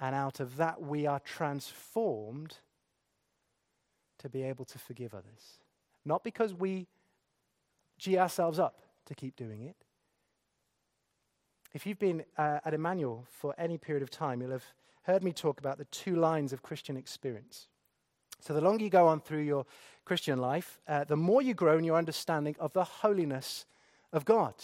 And 0.00 0.14
out 0.14 0.40
of 0.40 0.56
that, 0.56 0.80
we 0.80 1.06
are 1.06 1.20
transformed 1.20 2.58
to 4.18 4.28
be 4.28 4.42
able 4.42 4.64
to 4.66 4.78
forgive 4.78 5.14
others. 5.14 5.60
Not 6.04 6.24
because 6.24 6.54
we 6.54 6.86
gee 7.98 8.18
ourselves 8.18 8.58
up 8.58 8.80
to 9.06 9.14
keep 9.14 9.36
doing 9.36 9.62
it. 9.62 9.76
If 11.72 11.86
you've 11.86 11.98
been 11.98 12.24
uh, 12.36 12.60
at 12.64 12.74
Emmanuel 12.74 13.26
for 13.28 13.54
any 13.58 13.78
period 13.78 14.02
of 14.02 14.10
time, 14.10 14.40
you'll 14.40 14.50
have 14.50 14.64
heard 15.02 15.22
me 15.22 15.32
talk 15.32 15.60
about 15.60 15.78
the 15.78 15.84
two 15.86 16.16
lines 16.16 16.52
of 16.52 16.62
Christian 16.62 16.96
experience. 16.96 17.68
So, 18.40 18.54
the 18.54 18.60
longer 18.60 18.84
you 18.84 18.90
go 18.90 19.06
on 19.06 19.20
through 19.20 19.42
your 19.42 19.66
Christian 20.04 20.38
life, 20.38 20.80
uh, 20.88 21.04
the 21.04 21.16
more 21.16 21.42
you 21.42 21.52
grow 21.52 21.76
in 21.76 21.84
your 21.84 21.98
understanding 21.98 22.56
of 22.58 22.72
the 22.72 22.84
holiness 22.84 23.66
of 24.12 24.24
God 24.24 24.54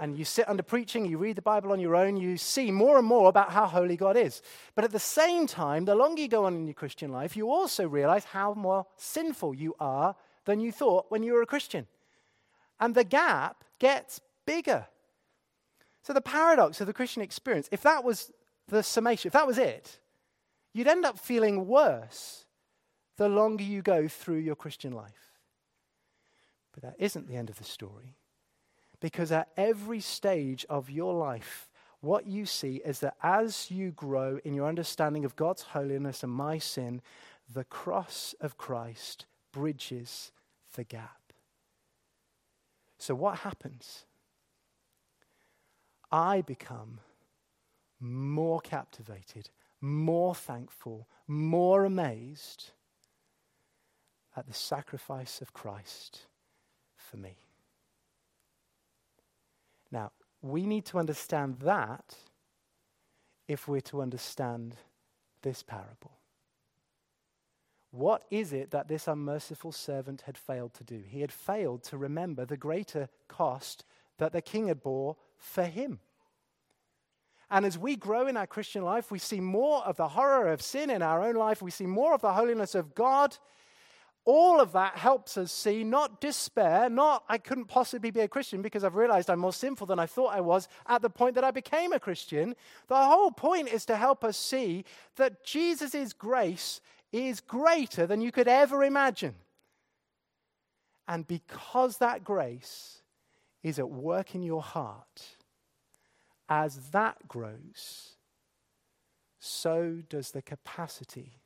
and 0.00 0.16
you 0.16 0.24
sit 0.24 0.48
under 0.48 0.62
preaching, 0.62 1.04
you 1.04 1.18
read 1.18 1.36
the 1.36 1.42
Bible 1.42 1.72
on 1.72 1.78
your 1.78 1.94
own, 1.94 2.16
you 2.16 2.38
see 2.38 2.70
more 2.70 2.96
and 2.96 3.06
more 3.06 3.28
about 3.28 3.52
how 3.52 3.66
holy 3.66 3.98
God 3.98 4.16
is. 4.16 4.40
But 4.74 4.84
at 4.84 4.92
the 4.92 4.98
same 4.98 5.46
time, 5.46 5.84
the 5.84 5.94
longer 5.94 6.22
you 6.22 6.28
go 6.28 6.46
on 6.46 6.54
in 6.54 6.66
your 6.66 6.74
Christian 6.74 7.12
life, 7.12 7.36
you 7.36 7.50
also 7.50 7.86
realize 7.86 8.24
how 8.24 8.54
more 8.54 8.86
sinful 8.96 9.54
you 9.54 9.74
are 9.78 10.16
than 10.46 10.58
you 10.58 10.72
thought 10.72 11.10
when 11.10 11.22
you 11.22 11.34
were 11.34 11.42
a 11.42 11.46
Christian. 11.46 11.86
And 12.80 12.94
the 12.94 13.04
gap 13.04 13.62
gets 13.78 14.22
bigger. 14.46 14.86
So, 16.02 16.14
the 16.14 16.22
paradox 16.22 16.80
of 16.80 16.86
the 16.86 16.94
Christian 16.94 17.20
experience, 17.20 17.68
if 17.70 17.82
that 17.82 18.02
was 18.02 18.32
the 18.68 18.82
summation, 18.82 19.28
if 19.28 19.34
that 19.34 19.46
was 19.46 19.58
it, 19.58 20.00
you'd 20.72 20.88
end 20.88 21.04
up 21.04 21.18
feeling 21.18 21.66
worse 21.66 22.46
the 23.18 23.28
longer 23.28 23.64
you 23.64 23.82
go 23.82 24.08
through 24.08 24.38
your 24.38 24.56
Christian 24.56 24.92
life. 24.92 25.36
But 26.72 26.84
that 26.84 26.94
isn't 26.98 27.28
the 27.28 27.36
end 27.36 27.50
of 27.50 27.58
the 27.58 27.64
story. 27.64 28.16
Because 29.00 29.32
at 29.32 29.48
every 29.56 30.00
stage 30.00 30.66
of 30.68 30.90
your 30.90 31.14
life, 31.14 31.68
what 32.00 32.26
you 32.26 32.46
see 32.46 32.76
is 32.84 33.00
that 33.00 33.16
as 33.22 33.70
you 33.70 33.90
grow 33.90 34.38
in 34.44 34.54
your 34.54 34.68
understanding 34.68 35.24
of 35.24 35.36
God's 35.36 35.62
holiness 35.62 36.22
and 36.22 36.32
my 36.32 36.58
sin, 36.58 37.02
the 37.52 37.64
cross 37.64 38.34
of 38.40 38.56
Christ 38.56 39.26
bridges 39.52 40.32
the 40.74 40.84
gap. 40.84 41.32
So, 42.98 43.14
what 43.14 43.38
happens? 43.38 44.04
I 46.12 46.42
become 46.42 47.00
more 48.00 48.60
captivated, 48.60 49.50
more 49.80 50.34
thankful, 50.34 51.06
more 51.26 51.84
amazed 51.84 52.72
at 54.36 54.46
the 54.46 54.54
sacrifice 54.54 55.40
of 55.40 55.52
Christ 55.52 56.26
for 56.96 57.16
me. 57.16 57.36
Now, 59.90 60.12
we 60.42 60.66
need 60.66 60.86
to 60.86 60.98
understand 60.98 61.58
that 61.60 62.16
if 63.48 63.66
we're 63.66 63.80
to 63.80 64.00
understand 64.00 64.76
this 65.42 65.62
parable. 65.62 66.12
What 67.90 68.24
is 68.30 68.52
it 68.52 68.70
that 68.70 68.88
this 68.88 69.08
unmerciful 69.08 69.72
servant 69.72 70.22
had 70.22 70.38
failed 70.38 70.74
to 70.74 70.84
do? 70.84 71.02
He 71.06 71.20
had 71.20 71.32
failed 71.32 71.82
to 71.84 71.98
remember 71.98 72.44
the 72.44 72.56
greater 72.56 73.08
cost 73.26 73.84
that 74.18 74.32
the 74.32 74.42
king 74.42 74.68
had 74.68 74.82
bore 74.82 75.16
for 75.36 75.64
him. 75.64 75.98
And 77.50 77.66
as 77.66 77.76
we 77.76 77.96
grow 77.96 78.28
in 78.28 78.36
our 78.36 78.46
Christian 78.46 78.84
life, 78.84 79.10
we 79.10 79.18
see 79.18 79.40
more 79.40 79.82
of 79.84 79.96
the 79.96 80.08
horror 80.08 80.52
of 80.52 80.62
sin 80.62 80.88
in 80.88 81.02
our 81.02 81.20
own 81.20 81.34
life. 81.34 81.60
We 81.60 81.72
see 81.72 81.86
more 81.86 82.14
of 82.14 82.20
the 82.20 82.32
holiness 82.32 82.76
of 82.76 82.94
God 82.94 83.36
all 84.32 84.60
of 84.60 84.70
that 84.70 84.96
helps 84.96 85.36
us 85.36 85.50
see 85.50 85.82
not 85.82 86.20
despair, 86.20 86.88
not 86.88 87.24
I 87.28 87.36
couldn't 87.36 87.64
possibly 87.64 88.12
be 88.12 88.20
a 88.20 88.28
Christian 88.28 88.62
because 88.62 88.84
I've 88.84 88.94
realized 88.94 89.28
I'm 89.28 89.40
more 89.40 89.52
sinful 89.52 89.88
than 89.88 89.98
I 89.98 90.06
thought 90.06 90.32
I 90.32 90.40
was 90.40 90.68
at 90.86 91.02
the 91.02 91.10
point 91.10 91.34
that 91.34 91.42
I 91.42 91.50
became 91.50 91.92
a 91.92 91.98
Christian. 91.98 92.54
The 92.86 92.94
whole 92.94 93.32
point 93.32 93.66
is 93.66 93.84
to 93.86 93.96
help 93.96 94.22
us 94.22 94.36
see 94.36 94.84
that 95.16 95.42
Jesus' 95.42 96.12
grace 96.12 96.80
is 97.10 97.40
greater 97.40 98.06
than 98.06 98.20
you 98.20 98.30
could 98.30 98.46
ever 98.46 98.84
imagine. 98.84 99.34
And 101.08 101.26
because 101.26 101.96
that 101.96 102.22
grace 102.22 103.02
is 103.64 103.80
at 103.80 103.90
work 103.90 104.36
in 104.36 104.44
your 104.44 104.62
heart, 104.62 105.22
as 106.48 106.90
that 106.90 107.26
grows, 107.26 108.10
so 109.40 110.02
does 110.08 110.30
the 110.30 110.42
capacity 110.42 111.39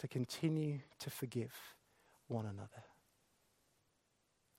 to 0.00 0.08
continue 0.08 0.80
to 0.98 1.10
forgive 1.10 1.52
one 2.26 2.46
another. 2.46 2.84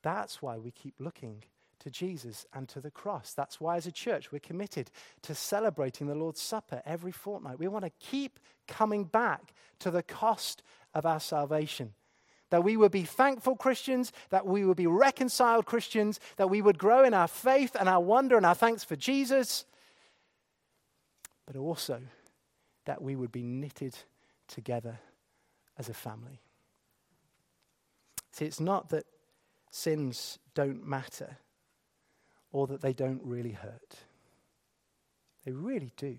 That's 0.02 0.40
why 0.40 0.56
we 0.56 0.70
keep 0.70 0.94
looking 1.00 1.42
to 1.80 1.90
Jesus 1.90 2.46
and 2.54 2.68
to 2.68 2.80
the 2.80 2.92
cross. 2.92 3.34
That's 3.34 3.60
why, 3.60 3.76
as 3.76 3.88
a 3.88 3.92
church, 3.92 4.30
we're 4.30 4.38
committed 4.38 4.92
to 5.22 5.34
celebrating 5.34 6.06
the 6.06 6.14
Lord's 6.14 6.40
Supper 6.40 6.80
every 6.86 7.10
fortnight. 7.10 7.58
We 7.58 7.66
want 7.66 7.84
to 7.84 7.90
keep 7.98 8.38
coming 8.68 9.02
back 9.02 9.52
to 9.80 9.90
the 9.90 10.04
cost 10.04 10.62
of 10.94 11.04
our 11.04 11.18
salvation. 11.18 11.94
That 12.50 12.62
we 12.62 12.76
would 12.76 12.92
be 12.92 13.02
thankful 13.02 13.56
Christians, 13.56 14.12
that 14.30 14.46
we 14.46 14.64
would 14.64 14.76
be 14.76 14.86
reconciled 14.86 15.66
Christians, 15.66 16.20
that 16.36 16.50
we 16.50 16.62
would 16.62 16.78
grow 16.78 17.02
in 17.02 17.14
our 17.14 17.28
faith 17.28 17.74
and 17.80 17.88
our 17.88 18.00
wonder 18.00 18.36
and 18.36 18.46
our 18.46 18.54
thanks 18.54 18.84
for 18.84 18.94
Jesus, 18.94 19.64
but 21.46 21.56
also 21.56 22.00
that 22.84 23.02
we 23.02 23.16
would 23.16 23.32
be 23.32 23.42
knitted 23.42 23.96
together 24.46 25.00
as 25.78 25.88
a 25.88 25.94
family. 25.94 26.40
See, 28.32 28.44
it's 28.44 28.60
not 28.60 28.88
that 28.90 29.04
sins 29.70 30.38
don't 30.54 30.86
matter 30.86 31.36
or 32.50 32.66
that 32.66 32.80
they 32.80 32.92
don't 32.92 33.20
really 33.24 33.52
hurt. 33.52 33.96
They 35.44 35.52
really 35.52 35.92
do. 35.96 36.16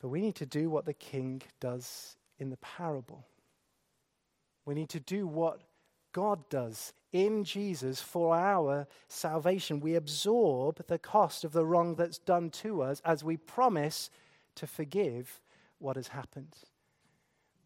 But 0.00 0.08
we 0.08 0.20
need 0.20 0.36
to 0.36 0.46
do 0.46 0.70
what 0.70 0.84
the 0.84 0.94
king 0.94 1.42
does 1.60 2.16
in 2.38 2.50
the 2.50 2.56
parable. 2.58 3.26
We 4.64 4.74
need 4.74 4.88
to 4.90 5.00
do 5.00 5.26
what 5.26 5.62
God 6.12 6.48
does 6.48 6.92
in 7.12 7.44
Jesus 7.44 8.00
for 8.00 8.34
our 8.34 8.86
salvation. 9.08 9.80
We 9.80 9.94
absorb 9.94 10.86
the 10.86 10.98
cost 10.98 11.44
of 11.44 11.52
the 11.52 11.64
wrong 11.64 11.94
that's 11.94 12.18
done 12.18 12.50
to 12.50 12.82
us 12.82 13.00
as 13.04 13.22
we 13.22 13.36
promise 13.36 14.10
to 14.56 14.66
forgive 14.66 15.40
what 15.78 15.96
has 15.96 16.08
happened. 16.08 16.56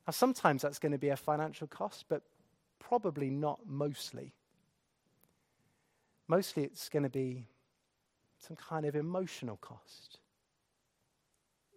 Now, 0.07 0.13
sometimes 0.13 0.63
that's 0.63 0.79
going 0.79 0.93
to 0.93 0.99
be 0.99 1.09
a 1.09 1.17
financial 1.17 1.67
cost, 1.67 2.07
but 2.09 2.23
probably 2.79 3.31
not 3.31 3.61
mostly. 3.67 4.33
Mostly 6.27 6.65
it's 6.65 6.89
going 6.89 7.03
to 7.03 7.11
be 7.11 7.47
some 8.39 8.57
kind 8.57 8.87
of 8.87 8.97
emotional 8.97 9.57
cost. 9.57 10.19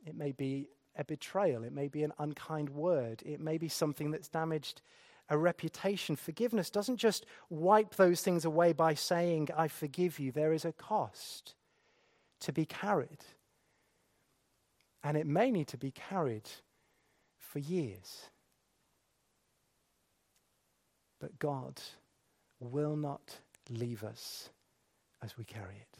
It 0.05 0.15
may 0.15 0.31
be 0.31 0.67
a 0.95 1.03
betrayal, 1.03 1.63
it 1.63 1.73
may 1.73 1.87
be 1.87 2.03
an 2.03 2.13
unkind 2.19 2.69
word, 2.69 3.23
it 3.25 3.39
may 3.39 3.57
be 3.57 3.67
something 3.67 4.11
that's 4.11 4.27
damaged 4.27 4.81
a 5.29 5.37
reputation. 5.37 6.15
Forgiveness 6.15 6.69
doesn't 6.69 6.97
just 6.97 7.25
wipe 7.49 7.95
those 7.95 8.21
things 8.21 8.45
away 8.45 8.73
by 8.73 8.93
saying, 8.93 9.49
I 9.55 9.67
forgive 9.67 10.19
you. 10.19 10.31
There 10.31 10.53
is 10.53 10.65
a 10.65 10.73
cost 10.73 11.55
to 12.41 12.51
be 12.51 12.65
carried. 12.65 13.23
And 15.03 15.17
it 15.17 15.25
may 15.25 15.51
need 15.51 15.67
to 15.69 15.77
be 15.77 15.91
carried 15.91 16.49
for 17.53 17.59
years. 17.59 18.31
But 21.19 21.37
God 21.37 21.79
will 22.59 22.95
not 22.95 23.37
leave 23.69 24.03
us 24.03 24.49
as 25.21 25.37
we 25.37 25.43
carry 25.43 25.75
it. 25.75 25.99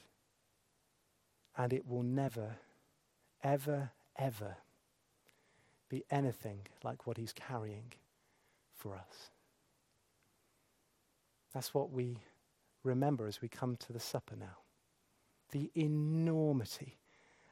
And 1.56 1.72
it 1.72 1.88
will 1.88 2.02
never, 2.02 2.56
ever, 3.44 3.92
ever 4.18 4.56
be 5.90 6.04
anything 6.10 6.62
like 6.84 7.06
what 7.06 7.18
He's 7.18 7.34
carrying 7.34 7.94
for 8.76 8.96
us. 8.96 9.30
That's 11.54 11.72
what 11.72 11.92
we 11.92 12.18
remember 12.84 13.28
as 13.28 13.44
we 13.44 13.48
come 13.48 13.76
to 13.78 13.94
the 13.94 14.00
supper 14.00 14.36
now. 14.36 14.58
The 15.52 15.70
enormity 15.76 16.98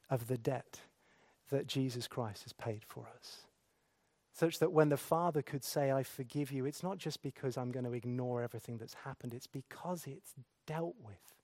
of 0.10 0.28
the 0.28 0.39
debt 0.39 0.80
that 1.52 1.68
Jesus 1.68 2.08
Christ 2.08 2.41
has 2.45 2.54
paid 2.54 2.82
for 2.84 3.06
us. 3.16 3.41
Such 4.42 4.58
that 4.58 4.72
when 4.72 4.89
the 4.89 4.98
Father 4.98 5.44
could 5.44 5.64
say, 5.64 5.92
I 5.92 6.02
forgive 6.02 6.52
you, 6.52 6.66
it's 6.66 6.82
not 6.82 6.98
just 6.98 7.22
because 7.22 7.58
I'm 7.58 7.72
going 7.72 7.86
to 7.86 7.94
ignore 7.94 8.42
everything 8.42 8.80
that's 8.80 8.96
happened, 8.96 9.36
it's 9.36 9.46
because 9.46 10.08
it's 10.08 10.34
dealt 10.66 10.96
with. 11.06 11.36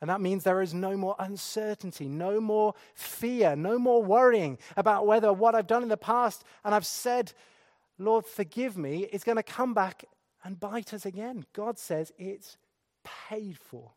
And 0.00 0.08
that 0.08 0.20
means 0.20 0.44
there 0.44 0.62
is 0.62 0.72
no 0.72 0.96
more 0.96 1.16
uncertainty, 1.18 2.06
no 2.06 2.40
more 2.40 2.74
fear, 2.94 3.56
no 3.56 3.76
more 3.76 4.04
worrying 4.04 4.56
about 4.76 5.04
whether 5.04 5.32
what 5.32 5.56
I've 5.56 5.66
done 5.66 5.82
in 5.82 5.88
the 5.88 5.96
past 5.96 6.44
and 6.64 6.76
I've 6.76 6.86
said, 6.86 7.32
Lord, 7.98 8.24
forgive 8.24 8.78
me, 8.78 9.02
is 9.06 9.24
going 9.24 9.34
to 9.34 9.42
come 9.42 9.74
back 9.74 10.04
and 10.44 10.60
bite 10.60 10.94
us 10.94 11.06
again. 11.06 11.44
God 11.54 11.76
says 11.76 12.12
it's 12.18 12.56
paid 13.28 13.58
for. 13.58 13.90